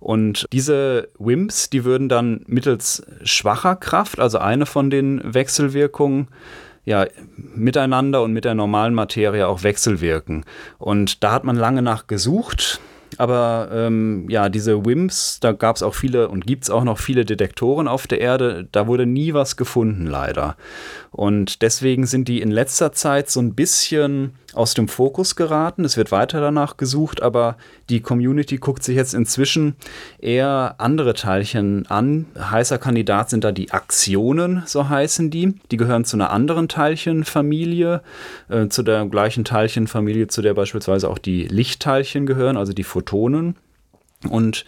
Und 0.00 0.46
diese 0.52 1.08
WIMPs, 1.18 1.70
die 1.70 1.84
würden 1.84 2.08
dann 2.08 2.42
mittels 2.46 3.06
schwacher 3.22 3.76
Kraft, 3.76 4.18
also 4.18 4.38
eine 4.38 4.66
von 4.66 4.90
den 4.90 5.20
Wechselwirkungen, 5.22 6.28
ja, 6.84 7.06
miteinander 7.36 8.22
und 8.22 8.32
mit 8.32 8.44
der 8.44 8.54
normalen 8.54 8.94
Materie 8.94 9.46
auch 9.46 9.62
wechselwirken. 9.62 10.44
Und 10.78 11.24
da 11.24 11.32
hat 11.32 11.44
man 11.44 11.56
lange 11.56 11.82
nach 11.82 12.06
gesucht. 12.06 12.80
Aber 13.16 13.68
ähm, 13.72 14.26
ja, 14.28 14.48
diese 14.48 14.84
WIMPs, 14.84 15.38
da 15.40 15.52
gab 15.52 15.76
es 15.76 15.82
auch 15.82 15.94
viele 15.94 16.28
und 16.28 16.46
gibt 16.46 16.64
es 16.64 16.70
auch 16.70 16.84
noch 16.84 16.98
viele 16.98 17.24
Detektoren 17.24 17.86
auf 17.86 18.06
der 18.06 18.20
Erde. 18.20 18.68
Da 18.72 18.86
wurde 18.86 19.06
nie 19.06 19.34
was 19.34 19.56
gefunden, 19.56 20.06
leider. 20.06 20.56
Und 21.10 21.62
deswegen 21.62 22.06
sind 22.06 22.26
die 22.26 22.40
in 22.40 22.50
letzter 22.50 22.92
Zeit 22.92 23.30
so 23.30 23.40
ein 23.40 23.54
bisschen 23.54 24.34
aus 24.54 24.74
dem 24.74 24.88
Fokus 24.88 25.36
geraten. 25.36 25.84
Es 25.84 25.96
wird 25.96 26.12
weiter 26.12 26.40
danach 26.40 26.76
gesucht, 26.76 27.22
aber 27.22 27.56
die 27.88 28.00
Community 28.00 28.56
guckt 28.56 28.82
sich 28.82 28.96
jetzt 28.96 29.14
inzwischen 29.14 29.76
eher 30.18 30.76
andere 30.78 31.14
Teilchen 31.14 31.86
an. 31.86 32.26
Heißer 32.38 32.78
Kandidat 32.78 33.30
sind 33.30 33.44
da 33.44 33.52
die 33.52 33.72
Aktionen, 33.72 34.62
so 34.66 34.88
heißen 34.88 35.30
die. 35.30 35.54
Die 35.70 35.76
gehören 35.76 36.04
zu 36.04 36.16
einer 36.16 36.30
anderen 36.30 36.68
Teilchenfamilie, 36.68 38.02
äh, 38.48 38.68
zu 38.68 38.82
der 38.82 39.06
gleichen 39.06 39.44
Teilchenfamilie, 39.44 40.28
zu 40.28 40.42
der 40.42 40.54
beispielsweise 40.54 41.08
auch 41.08 41.18
die 41.18 41.46
Lichtteilchen 41.46 42.26
gehören, 42.26 42.56
also 42.56 42.72
die 42.72 42.84
Photonen. 42.84 43.56
Und 44.26 44.64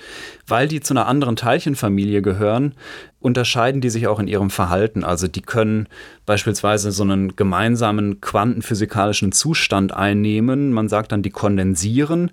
weil 0.47 0.69
die 0.69 0.81
zu 0.81 0.95
einer 0.95 1.07
anderen 1.07 1.37
Teilchenfamilie 1.37 2.23
gehören, 2.23 2.75
unterscheiden 3.21 3.81
die 3.81 3.91
sich 3.91 4.07
auch 4.07 4.21
in 4.21 4.29
ihrem 4.29 4.51
Verhalten. 4.51 5.03
Also 5.03 5.27
die 5.27 5.43
können 5.43 5.89
beispielsweise 6.27 6.93
so 6.93 7.03
einen 7.03 7.35
gemeinsamen 7.35 8.21
quantenphysikalischen 8.21 9.33
Zustand 9.33 9.93
einnehmen. 9.93 10.73
Man 10.73 10.89
sagt 10.89 11.13
dann, 11.13 11.23
die 11.23 11.31
kondensieren. 11.31 12.31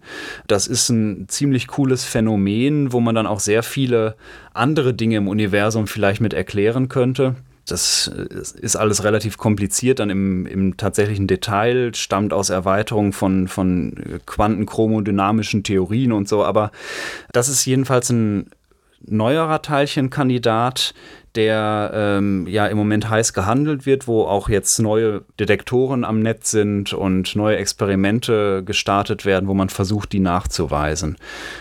Das 0.47 0.67
ist 0.67 0.89
ein 0.89 1.27
ziemlich 1.29 1.67
cooles 1.67 2.05
Phänomen, 2.05 2.93
wo 2.93 2.99
man 2.99 3.15
dann 3.15 3.27
auch 3.27 3.39
sehr 3.39 3.63
viele 3.63 4.15
andere 4.53 4.93
Dinge 4.93 5.17
im 5.17 5.27
Universum 5.27 5.87
vielleicht 5.87 6.21
mit 6.21 6.33
erklären 6.33 6.89
könnte. 6.89 7.35
Das 7.65 8.07
ist 8.07 8.75
alles 8.75 9.03
relativ 9.03 9.37
kompliziert, 9.37 9.99
dann 9.99 10.09
im, 10.09 10.45
im 10.45 10.75
tatsächlichen 10.75 11.27
Detail, 11.27 11.95
stammt 11.95 12.33
aus 12.33 12.49
Erweiterungen 12.49 13.13
von, 13.13 13.47
von 13.47 14.19
quantenchromodynamischen 14.25 15.63
Theorien 15.63 16.11
und 16.11 16.27
so, 16.27 16.43
aber 16.43 16.71
das 17.31 17.47
ist 17.47 17.65
jedenfalls 17.65 18.09
ein 18.09 18.49
neuerer 19.05 19.61
Teilchenkandidat, 19.61 20.93
der 21.35 21.91
ähm, 21.93 22.47
ja 22.47 22.67
im 22.67 22.77
Moment 22.77 23.09
heiß 23.09 23.33
gehandelt 23.33 23.85
wird, 23.85 24.07
wo 24.07 24.23
auch 24.23 24.49
jetzt 24.49 24.79
neue 24.79 25.23
Detektoren 25.39 26.03
am 26.03 26.19
Netz 26.19 26.51
sind 26.51 26.93
und 26.93 27.35
neue 27.35 27.57
Experimente 27.57 28.63
gestartet 28.63 29.25
werden, 29.25 29.47
wo 29.47 29.53
man 29.53 29.69
versucht, 29.69 30.11
die 30.13 30.19
nachzuweisen. 30.19 31.17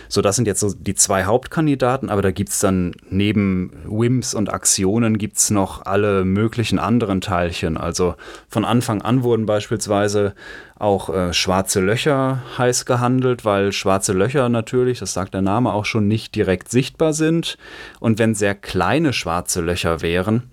So, 0.09 0.21
das 0.21 0.37
sind 0.37 0.47
jetzt 0.47 0.61
so 0.61 0.75
die 0.75 0.95
zwei 0.95 1.25
Hauptkandidaten, 1.25 2.11
aber 2.11 2.23
da 2.23 2.31
gibt 2.31 2.51
es 2.51 2.61
dann 2.61 2.93
neben 3.09 3.73
WIMPs 3.87 4.35
und 4.35 4.53
Aktionen 4.53 5.17
gibt 5.17 5.39
es 5.39 5.51
noch 5.51 5.87
alle 5.87 6.25
möglichen 6.25 6.79
anderen 6.79 7.21
Teilchen. 7.21 7.77
Also 7.77 8.15
von 8.49 8.65
Anfang 8.65 9.01
an 9.03 9.23
wurden 9.23 9.47
beispielsweise 9.47 10.35
auch 10.83 11.11
äh, 11.11 11.33
schwarze 11.33 11.81
Löcher 11.81 12.43
heiß 12.59 12.87
gehandelt, 12.87 13.45
weil 13.45 13.71
schwarze 13.71 14.13
Löcher 14.13 14.49
natürlich, 14.49 14.99
das 14.99 15.13
sagt 15.13 15.33
der 15.33 15.41
Name 15.41 15.73
auch 15.73 15.85
schon, 15.85 16.09
nicht 16.09 16.35
direkt 16.35 16.71
sichtbar 16.71 17.13
sind. 17.13 17.57
Und 18.01 18.19
wenn 18.19 18.35
sehr 18.35 18.57
kleine 18.57 19.13
schwarze 19.13 19.61
Löcher 19.63 20.03
wären, 20.03 20.45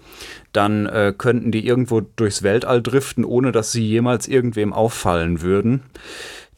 dann 0.54 0.86
äh, 0.86 1.14
könnten 1.18 1.52
die 1.52 1.66
irgendwo 1.66 2.02
durchs 2.02 2.44
Weltall 2.44 2.82
driften, 2.82 3.26
ohne 3.26 3.52
dass 3.52 3.72
sie 3.72 3.86
jemals 3.86 4.28
irgendwem 4.28 4.74
auffallen 4.74 5.42
würden. 5.42 5.84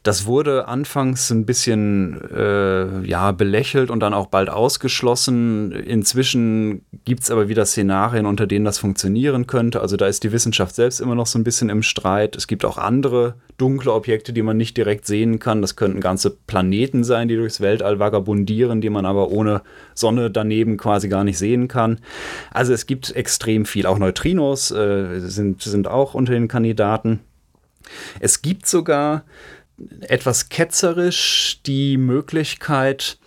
Das 0.02 0.26
wurde 0.26 0.66
anfangs 0.66 1.30
ein 1.30 1.46
bisschen 1.46 2.20
äh, 2.34 3.06
ja, 3.06 3.30
belächelt 3.30 3.88
und 3.88 4.00
dann 4.00 4.14
auch 4.14 4.26
bald 4.26 4.50
ausgeschlossen. 4.50 5.70
Inzwischen 5.70 6.84
gibt 7.04 7.22
es 7.22 7.30
aber 7.30 7.48
wieder 7.48 7.64
Szenarien, 7.64 8.26
unter 8.26 8.48
denen 8.48 8.64
das 8.64 8.78
funktionieren 8.78 9.46
könnte. 9.46 9.80
Also 9.80 9.96
da 9.96 10.06
ist 10.08 10.24
die 10.24 10.32
Wissenschaft 10.32 10.74
selbst 10.74 11.00
immer 11.00 11.14
noch 11.14 11.26
so 11.26 11.38
ein 11.38 11.44
bisschen 11.44 11.68
im 11.68 11.84
Streit. 11.84 12.34
Es 12.34 12.48
gibt 12.48 12.64
auch 12.64 12.78
andere 12.78 13.36
dunkle 13.58 13.92
Objekte, 13.92 14.32
die 14.32 14.42
man 14.42 14.56
nicht 14.56 14.76
direkt 14.76 15.06
sehen 15.06 15.38
kann. 15.38 15.62
Das 15.62 15.76
könnten 15.76 16.00
ganze 16.00 16.30
Planeten 16.30 17.04
sein, 17.04 17.28
die 17.28 17.36
durchs 17.36 17.60
Weltall 17.60 18.00
vagabundieren, 18.00 18.80
die 18.80 18.90
man 18.90 19.06
aber 19.06 19.30
ohne 19.30 19.62
Sonne 19.94 20.32
daneben 20.32 20.78
quasi 20.78 21.08
gar 21.08 21.22
nicht 21.22 21.38
sehen 21.38 21.68
kann. 21.68 22.00
Also 22.50 22.72
es 22.72 22.86
gibt 22.86 23.14
extrem 23.14 23.66
viel. 23.66 23.86
Auch 23.86 23.98
Neutrinos 23.98 24.72
äh, 24.72 25.20
sind, 25.20 25.62
sind 25.62 25.86
auch 25.86 26.14
unter 26.14 26.32
den 26.32 26.48
Kandidaten. 26.48 27.20
Es 28.18 28.42
gibt 28.42 28.66
sogar 28.66 29.24
etwas 30.00 30.48
ketzerisch 30.48 31.60
die 31.66 31.96
Möglichkeit, 31.96 33.18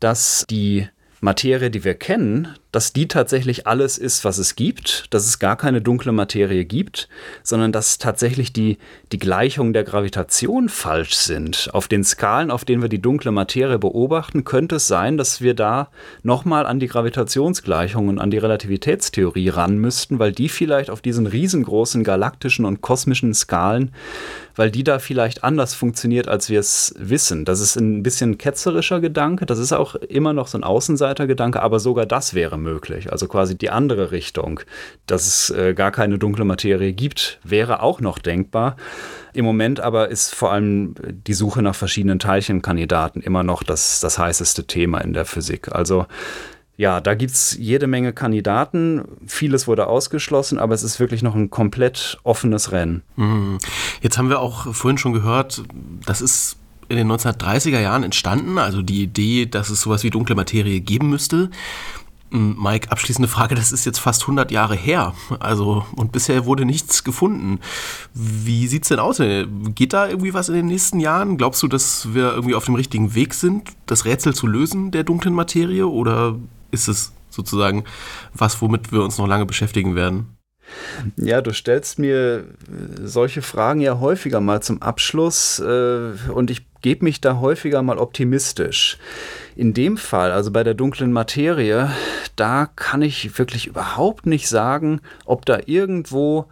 dass 0.00 0.44
die 0.48 0.88
Materie, 1.20 1.70
die 1.70 1.84
wir 1.84 1.94
kennen, 1.94 2.56
dass 2.72 2.94
die 2.94 3.06
tatsächlich 3.06 3.66
alles 3.66 3.98
ist, 3.98 4.24
was 4.24 4.38
es 4.38 4.56
gibt, 4.56 5.06
dass 5.10 5.26
es 5.26 5.38
gar 5.38 5.56
keine 5.56 5.82
dunkle 5.82 6.10
Materie 6.10 6.64
gibt, 6.64 7.08
sondern 7.42 7.70
dass 7.70 7.98
tatsächlich 7.98 8.52
die, 8.54 8.78
die 9.12 9.18
Gleichungen 9.18 9.74
der 9.74 9.84
Gravitation 9.84 10.70
falsch 10.70 11.14
sind. 11.14 11.68
Auf 11.72 11.86
den 11.86 12.02
Skalen, 12.02 12.50
auf 12.50 12.64
denen 12.64 12.80
wir 12.80 12.88
die 12.88 13.02
dunkle 13.02 13.30
Materie 13.30 13.78
beobachten, 13.78 14.44
könnte 14.44 14.76
es 14.76 14.88
sein, 14.88 15.18
dass 15.18 15.42
wir 15.42 15.54
da 15.54 15.90
nochmal 16.22 16.64
an 16.64 16.80
die 16.80 16.86
Gravitationsgleichungen, 16.86 18.18
an 18.18 18.30
die 18.30 18.38
Relativitätstheorie 18.38 19.50
ran 19.50 19.76
müssten, 19.76 20.18
weil 20.18 20.32
die 20.32 20.48
vielleicht 20.48 20.88
auf 20.88 21.02
diesen 21.02 21.26
riesengroßen 21.26 22.02
galaktischen 22.04 22.64
und 22.64 22.80
kosmischen 22.80 23.34
Skalen, 23.34 23.92
weil 24.56 24.70
die 24.70 24.84
da 24.84 24.98
vielleicht 24.98 25.44
anders 25.44 25.74
funktioniert, 25.74 26.28
als 26.28 26.48
wir 26.48 26.60
es 26.60 26.94
wissen. 26.98 27.44
Das 27.44 27.60
ist 27.60 27.76
ein 27.76 28.02
bisschen 28.02 28.38
ketzerischer 28.38 29.00
Gedanke, 29.00 29.44
das 29.44 29.58
ist 29.58 29.72
auch 29.72 29.94
immer 29.94 30.32
noch 30.32 30.46
so 30.46 30.56
ein 30.56 30.64
Außenseitergedanke, 30.64 31.62
aber 31.62 31.78
sogar 31.78 32.06
das 32.06 32.32
wäre 32.32 32.61
möglich. 32.62 33.12
Also 33.12 33.28
quasi 33.28 33.56
die 33.56 33.70
andere 33.70 34.10
Richtung, 34.12 34.60
dass 35.06 35.26
es 35.26 35.50
äh, 35.50 35.74
gar 35.74 35.90
keine 35.90 36.18
dunkle 36.18 36.44
Materie 36.44 36.92
gibt, 36.92 37.40
wäre 37.44 37.82
auch 37.82 38.00
noch 38.00 38.18
denkbar. 38.18 38.76
Im 39.34 39.44
Moment 39.44 39.80
aber 39.80 40.08
ist 40.08 40.34
vor 40.34 40.52
allem 40.52 40.94
die 41.26 41.34
Suche 41.34 41.62
nach 41.62 41.74
verschiedenen 41.74 42.18
Teilchenkandidaten 42.18 43.22
immer 43.22 43.42
noch 43.42 43.62
das, 43.62 44.00
das 44.00 44.18
heißeste 44.18 44.66
Thema 44.66 44.98
in 44.98 45.12
der 45.12 45.24
Physik. 45.24 45.72
Also 45.72 46.06
ja, 46.76 47.00
da 47.00 47.14
gibt 47.14 47.32
es 47.32 47.56
jede 47.58 47.86
Menge 47.86 48.12
Kandidaten. 48.12 49.04
Vieles 49.26 49.68
wurde 49.68 49.86
ausgeschlossen, 49.86 50.58
aber 50.58 50.74
es 50.74 50.82
ist 50.82 50.98
wirklich 51.00 51.22
noch 51.22 51.34
ein 51.34 51.50
komplett 51.50 52.18
offenes 52.24 52.72
Rennen. 52.72 53.02
Mhm. 53.16 53.58
Jetzt 54.00 54.18
haben 54.18 54.30
wir 54.30 54.40
auch 54.40 54.72
vorhin 54.74 54.98
schon 54.98 55.12
gehört, 55.12 55.62
das 56.06 56.20
ist 56.20 56.56
in 56.88 56.96
den 56.96 57.10
1930er 57.10 57.80
Jahren 57.80 58.02
entstanden, 58.02 58.58
also 58.58 58.82
die 58.82 59.02
Idee, 59.02 59.46
dass 59.46 59.70
es 59.70 59.80
sowas 59.80 60.02
wie 60.02 60.10
dunkle 60.10 60.34
Materie 60.34 60.80
geben 60.80 61.08
müsste. 61.08 61.50
Mike, 62.32 62.90
abschließende 62.90 63.28
Frage, 63.28 63.54
das 63.54 63.72
ist 63.72 63.84
jetzt 63.84 63.98
fast 63.98 64.22
100 64.22 64.50
Jahre 64.50 64.74
her, 64.74 65.14
also 65.38 65.84
und 65.96 66.12
bisher 66.12 66.46
wurde 66.46 66.64
nichts 66.64 67.04
gefunden. 67.04 67.60
Wie 68.14 68.66
sieht's 68.68 68.88
denn 68.88 68.98
aus? 68.98 69.20
Geht 69.74 69.92
da 69.92 70.08
irgendwie 70.08 70.32
was 70.32 70.48
in 70.48 70.54
den 70.54 70.66
nächsten 70.66 70.98
Jahren? 70.98 71.36
Glaubst 71.36 71.62
du, 71.62 71.68
dass 71.68 72.14
wir 72.14 72.32
irgendwie 72.32 72.54
auf 72.54 72.64
dem 72.64 72.74
richtigen 72.74 73.14
Weg 73.14 73.34
sind, 73.34 73.68
das 73.84 74.06
Rätsel 74.06 74.34
zu 74.34 74.46
lösen 74.46 74.90
der 74.92 75.04
dunklen 75.04 75.34
Materie 75.34 75.86
oder 75.86 76.36
ist 76.70 76.88
es 76.88 77.12
sozusagen 77.28 77.84
was, 78.32 78.62
womit 78.62 78.92
wir 78.92 79.02
uns 79.02 79.18
noch 79.18 79.26
lange 79.26 79.44
beschäftigen 79.44 79.94
werden? 79.94 80.38
Ja, 81.16 81.42
du 81.42 81.52
stellst 81.52 81.98
mir 81.98 82.44
solche 83.02 83.42
Fragen 83.42 83.80
ja 83.80 84.00
häufiger 84.00 84.40
mal 84.40 84.62
zum 84.62 84.80
Abschluss 84.80 85.58
äh, 85.58 86.12
und 86.32 86.50
ich 86.50 86.62
gebe 86.82 87.04
mich 87.04 87.20
da 87.20 87.38
häufiger 87.40 87.82
mal 87.82 87.98
optimistisch. 87.98 88.98
In 89.56 89.72
dem 89.72 89.96
Fall, 89.96 90.32
also 90.32 90.50
bei 90.50 90.64
der 90.64 90.74
dunklen 90.74 91.12
Materie, 91.12 91.90
da 92.36 92.66
kann 92.76 93.02
ich 93.02 93.38
wirklich 93.38 93.66
überhaupt 93.66 94.26
nicht 94.26 94.48
sagen, 94.48 95.00
ob 95.24 95.46
da 95.46 95.60
irgendwo 95.66 96.46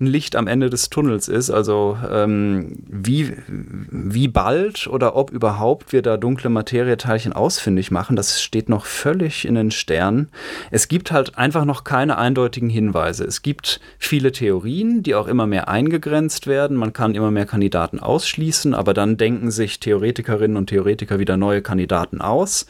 ein 0.00 0.06
Licht 0.06 0.36
am 0.36 0.46
Ende 0.46 0.70
des 0.70 0.90
Tunnels 0.90 1.28
ist. 1.28 1.50
Also 1.50 1.98
ähm, 2.10 2.76
wie, 2.88 3.32
wie 3.46 4.28
bald 4.28 4.86
oder 4.86 5.16
ob 5.16 5.30
überhaupt 5.30 5.92
wir 5.92 6.02
da 6.02 6.16
dunkle 6.16 6.50
Materieteilchen 6.50 7.32
ausfindig 7.32 7.90
machen, 7.90 8.14
das 8.14 8.40
steht 8.40 8.68
noch 8.68 8.86
völlig 8.86 9.44
in 9.44 9.54
den 9.54 9.70
Sternen. 9.70 10.28
Es 10.70 10.88
gibt 10.88 11.10
halt 11.10 11.36
einfach 11.36 11.64
noch 11.64 11.84
keine 11.84 12.18
eindeutigen 12.18 12.70
Hinweise. 12.70 13.24
Es 13.24 13.42
gibt 13.42 13.80
viele 13.98 14.32
Theorien, 14.32 15.02
die 15.02 15.14
auch 15.14 15.26
immer 15.26 15.46
mehr 15.46 15.68
eingegrenzt 15.68 16.46
werden. 16.46 16.76
Man 16.76 16.92
kann 16.92 17.14
immer 17.14 17.30
mehr 17.30 17.46
Kandidaten 17.46 17.98
ausschließen, 17.98 18.74
aber 18.74 18.94
dann 18.94 19.16
denken 19.16 19.50
sich 19.50 19.80
Theoretikerinnen 19.80 20.56
und 20.56 20.68
Theoretiker 20.68 21.18
wieder 21.18 21.36
neue 21.36 21.62
Kandidaten 21.62 22.20
aus. 22.20 22.66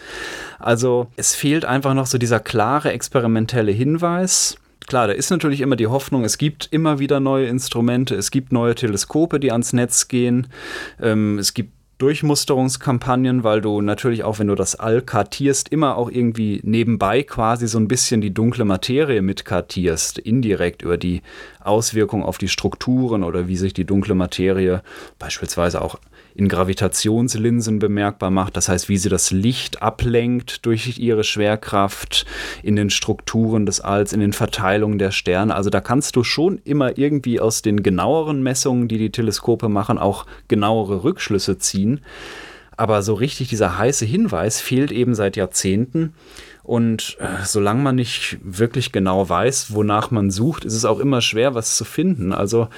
Also 0.59 1.09
es 1.17 1.35
fehlt 1.35 1.65
einfach 1.65 1.95
noch 1.95 2.07
so 2.07 2.19
dieser 2.19 2.41
klare 2.41 2.93
experimentelle 2.93 3.73
Hinweis 3.73 4.57
klar, 4.89 5.07
da 5.07 5.13
ist 5.13 5.31
natürlich 5.31 5.61
immer 5.61 5.77
die 5.77 5.87
Hoffnung, 5.87 6.25
es 6.25 6.39
gibt 6.39 6.69
immer 6.73 6.99
wieder 6.99 7.21
neue 7.21 7.47
Instrumente, 7.47 8.15
es 8.17 8.31
gibt 8.31 8.53
neue 8.53 8.75
Teleskope, 8.75 9.39
die 9.39 9.53
ans 9.53 9.73
Netz 9.73 10.09
gehen, 10.09 10.49
ähm, 11.01 11.39
es 11.39 11.55
gibt 11.55 11.73
Durchmusterungskampagnen, 11.99 13.43
weil 13.43 13.61
du 13.61 13.81
natürlich 13.81 14.23
auch, 14.23 14.39
wenn 14.39 14.47
du 14.47 14.55
das 14.55 14.77
All 14.77 15.03
kartierst, 15.03 15.71
immer 15.71 15.97
auch 15.97 16.11
irgendwie 16.11 16.61
nebenbei 16.63 17.25
quasi 17.25 17.67
so 17.67 17.79
ein 17.79 17.89
bisschen 17.89 18.21
die 18.21 18.33
dunkle 18.33 18.65
Materie 18.65 19.21
mitkartierst, 19.21 20.19
indirekt 20.19 20.83
über 20.83 20.97
die 20.97 21.23
Auswirkung 21.59 22.23
auf 22.23 22.39
die 22.39 22.49
Strukturen 22.49 23.25
oder 23.25 23.49
wie 23.49 23.57
sich 23.57 23.75
die 23.75 23.85
dunkle 23.85 24.15
Materie 24.15 24.83
beispielsweise 25.19 25.83
auch 25.83 25.99
in 26.39 26.49
Gravitationslinsen 26.49 27.81
bemerkbar 27.81 28.31
macht. 28.31 28.57
Das 28.57 28.69
heißt, 28.69 28.89
wie 28.89 28.97
sie 28.97 29.09
das 29.09 29.33
Licht 29.33 29.83
ablenkt 29.83 30.65
durch 30.67 30.97
ihre 30.97 31.25
Schwerkraft 31.25 32.27
in 32.63 32.77
den 32.77 32.91
Strukturen 32.91 33.67
des 33.67 33.81
Alls, 33.81 34.13
in 34.13 34.21
den 34.21 34.33
Verteilungen 34.33 35.01
der 35.01 35.11
Sterne. 35.11 35.57
Also 35.57 35.69
da 35.69 35.81
kannst 35.81 36.15
du 36.15 36.23
schon 36.23 36.61
immer 36.63 36.97
irgendwie 36.97 37.41
aus 37.41 37.63
den 37.63 37.83
genaueren 37.83 38.41
Messungen, 38.41 38.87
die 38.87 38.99
die 38.99 39.11
Teleskope 39.11 39.69
machen, 39.69 39.99
auch 39.99 40.27
genauere 40.47 41.03
Rückschlüsse 41.03 41.59
ziehen. 41.59 42.03
Aber 42.77 43.03
so 43.03 43.15
richtig 43.15 43.49
dieser 43.49 43.77
heiße 43.77 44.05
Hinweis 44.05 44.61
fehlt 44.61 44.93
eben 44.93 45.17
seit 45.17 45.37
Jahrzehnten. 45.37 46.15
Und 46.63 47.17
äh, 47.19 47.45
solange 47.45 47.83
man 47.83 47.97
nicht 47.97 48.39
wirklich 48.43 48.93
genau 48.93 49.29
weiß, 49.29 49.75
wonach 49.75 50.13
man 50.13 50.31
sucht, 50.31 50.65
ist 50.65 50.75
es 50.75 50.85
auch 50.85 51.01
immer 51.01 51.21
schwer, 51.21 51.57
was 51.57 51.77
zu 51.77 51.85
finden. 51.85 52.33
Also 52.33 52.69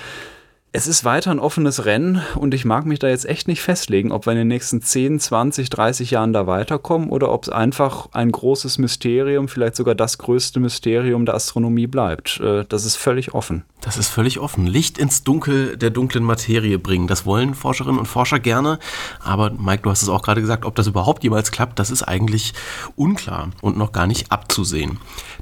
es 0.72 0.86
ist 0.86 1.04
weiter 1.04 1.32
ein 1.32 1.40
offenes 1.40 1.84
Rennen 1.84 2.22
und 2.36 2.54
ich 2.54 2.64
mag 2.64 2.86
mich 2.86 3.00
da 3.00 3.08
jetzt 3.08 3.28
echt 3.28 3.48
nicht 3.48 3.60
festlegen, 3.60 4.12
ob 4.12 4.26
wir 4.26 4.32
in 4.32 4.38
den 4.38 4.48
nächsten 4.48 4.80
10, 4.80 5.18
20, 5.18 5.68
30 5.68 6.12
Jahren 6.12 6.32
da 6.32 6.46
weiterkommen 6.46 7.10
oder 7.10 7.32
ob 7.32 7.42
es 7.42 7.48
einfach 7.48 8.08
ein 8.12 8.30
großes 8.30 8.78
Mysterium, 8.78 9.48
vielleicht 9.48 9.74
sogar 9.74 9.96
das 9.96 10.18
größte 10.18 10.60
Mysterium 10.60 11.26
der 11.26 11.34
Astronomie 11.34 11.88
bleibt. 11.88 12.38
Äh, 12.38 12.64
das 12.68 12.84
ist 12.84 12.96
völlig 12.96 13.34
offen. 13.34 13.64
Das 13.80 13.96
ist 13.96 14.08
völlig 14.08 14.38
offen. 14.38 14.66
Licht 14.66 14.98
ins 14.98 15.24
Dunkel 15.24 15.76
der 15.76 15.90
dunklen 15.90 16.22
Materie 16.22 16.78
bringen. 16.78 17.08
Das 17.08 17.26
wollen 17.26 17.54
Forscherinnen 17.54 17.98
und 17.98 18.06
Forscher 18.06 18.38
gerne. 18.38 18.78
Aber 19.20 19.50
Mike, 19.50 19.82
du 19.82 19.90
hast 19.90 20.02
es 20.02 20.08
auch 20.08 20.22
gerade 20.22 20.40
gesagt, 20.40 20.64
ob 20.64 20.76
das 20.76 20.86
überhaupt 20.86 21.24
jemals 21.24 21.50
klappt, 21.50 21.78
das 21.78 21.90
ist 21.90 22.02
eigentlich 22.02 22.52
unklar 22.94 23.50
und 23.60 23.76
noch 23.76 23.92
gar 23.92 24.06
nicht 24.06 24.30
abzusehen. 24.30 24.98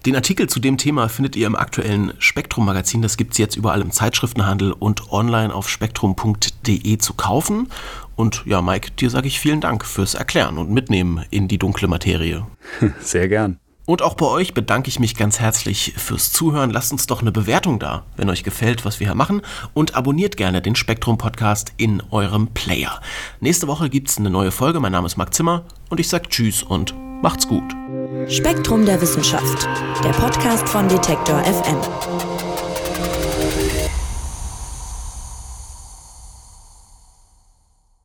Den 0.07 0.15
Artikel 0.15 0.49
zu 0.49 0.61
dem 0.61 0.79
Thema 0.79 1.09
findet 1.09 1.37
ihr 1.37 1.49
im 1.49 1.57
aktuellen 1.57 2.13
Spektrum-Magazin. 2.19 3.03
Das 3.03 3.17
gibt 3.17 3.33
es 3.33 3.39
jetzt 3.39 3.57
überall 3.57 3.81
im 3.81 3.91
Zeitschriftenhandel 3.91 4.73
und 4.73 5.13
online 5.19 5.55
auf 5.55 5.69
spektrum.de 5.69 6.99
zu 6.99 7.15
kaufen. 7.15 7.69
Und 8.17 8.43
ja, 8.47 8.63
Mike, 8.63 8.93
dir 8.93 9.11
sage 9.11 9.29
ich 9.29 9.41
vielen 9.41 9.61
Dank 9.61 9.85
fürs 9.85 10.15
Erklären 10.15 10.59
und 10.59 10.71
Mitnehmen 10.71 11.25
in 11.31 11.49
die 11.49 11.59
dunkle 11.59 11.89
Materie. 11.89 12.47
Sehr 13.01 13.29
gern. 13.29 13.59
Und 13.85 14.03
auch 14.03 14.15
bei 14.15 14.27
euch 14.27 14.53
bedanke 14.53 14.89
ich 14.89 15.01
mich 15.01 15.17
ganz 15.17 15.41
herzlich 15.41 15.95
fürs 15.97 16.31
Zuhören. 16.31 16.69
Lasst 16.69 16.93
uns 16.93 17.07
doch 17.07 17.23
eine 17.23 17.33
Bewertung 17.33 17.79
da, 17.79 18.05
wenn 18.19 18.29
euch 18.29 18.45
gefällt, 18.45 18.85
was 18.85 19.01
wir 19.01 19.07
hier 19.07 19.15
machen. 19.15 19.41
Und 19.73 19.95
abonniert 19.95 20.37
gerne 20.37 20.61
den 20.61 20.75
Spektrum 20.75 21.17
Podcast 21.17 21.73
in 21.79 22.03
eurem 22.11 22.49
Player. 22.49 23.01
Nächste 23.41 23.67
Woche 23.67 23.89
gibt 23.89 24.11
es 24.11 24.19
eine 24.19 24.29
neue 24.29 24.51
Folge. 24.51 24.79
Mein 24.79 24.93
Name 24.93 25.07
ist 25.07 25.17
Marc 25.17 25.33
Zimmer 25.33 25.65
und 25.89 26.01
ich 26.01 26.09
sage 26.09 26.29
Tschüss 26.29 26.63
und 26.63 26.95
macht's 27.23 27.49
gut. 27.49 27.75
Spektrum 28.29 28.85
der 28.85 29.01
Wissenschaft, 29.01 29.67
der 30.05 30.11
Podcast 30.11 30.69
von 30.69 30.87
Detektor 30.87 31.43
FM. 31.45 32.38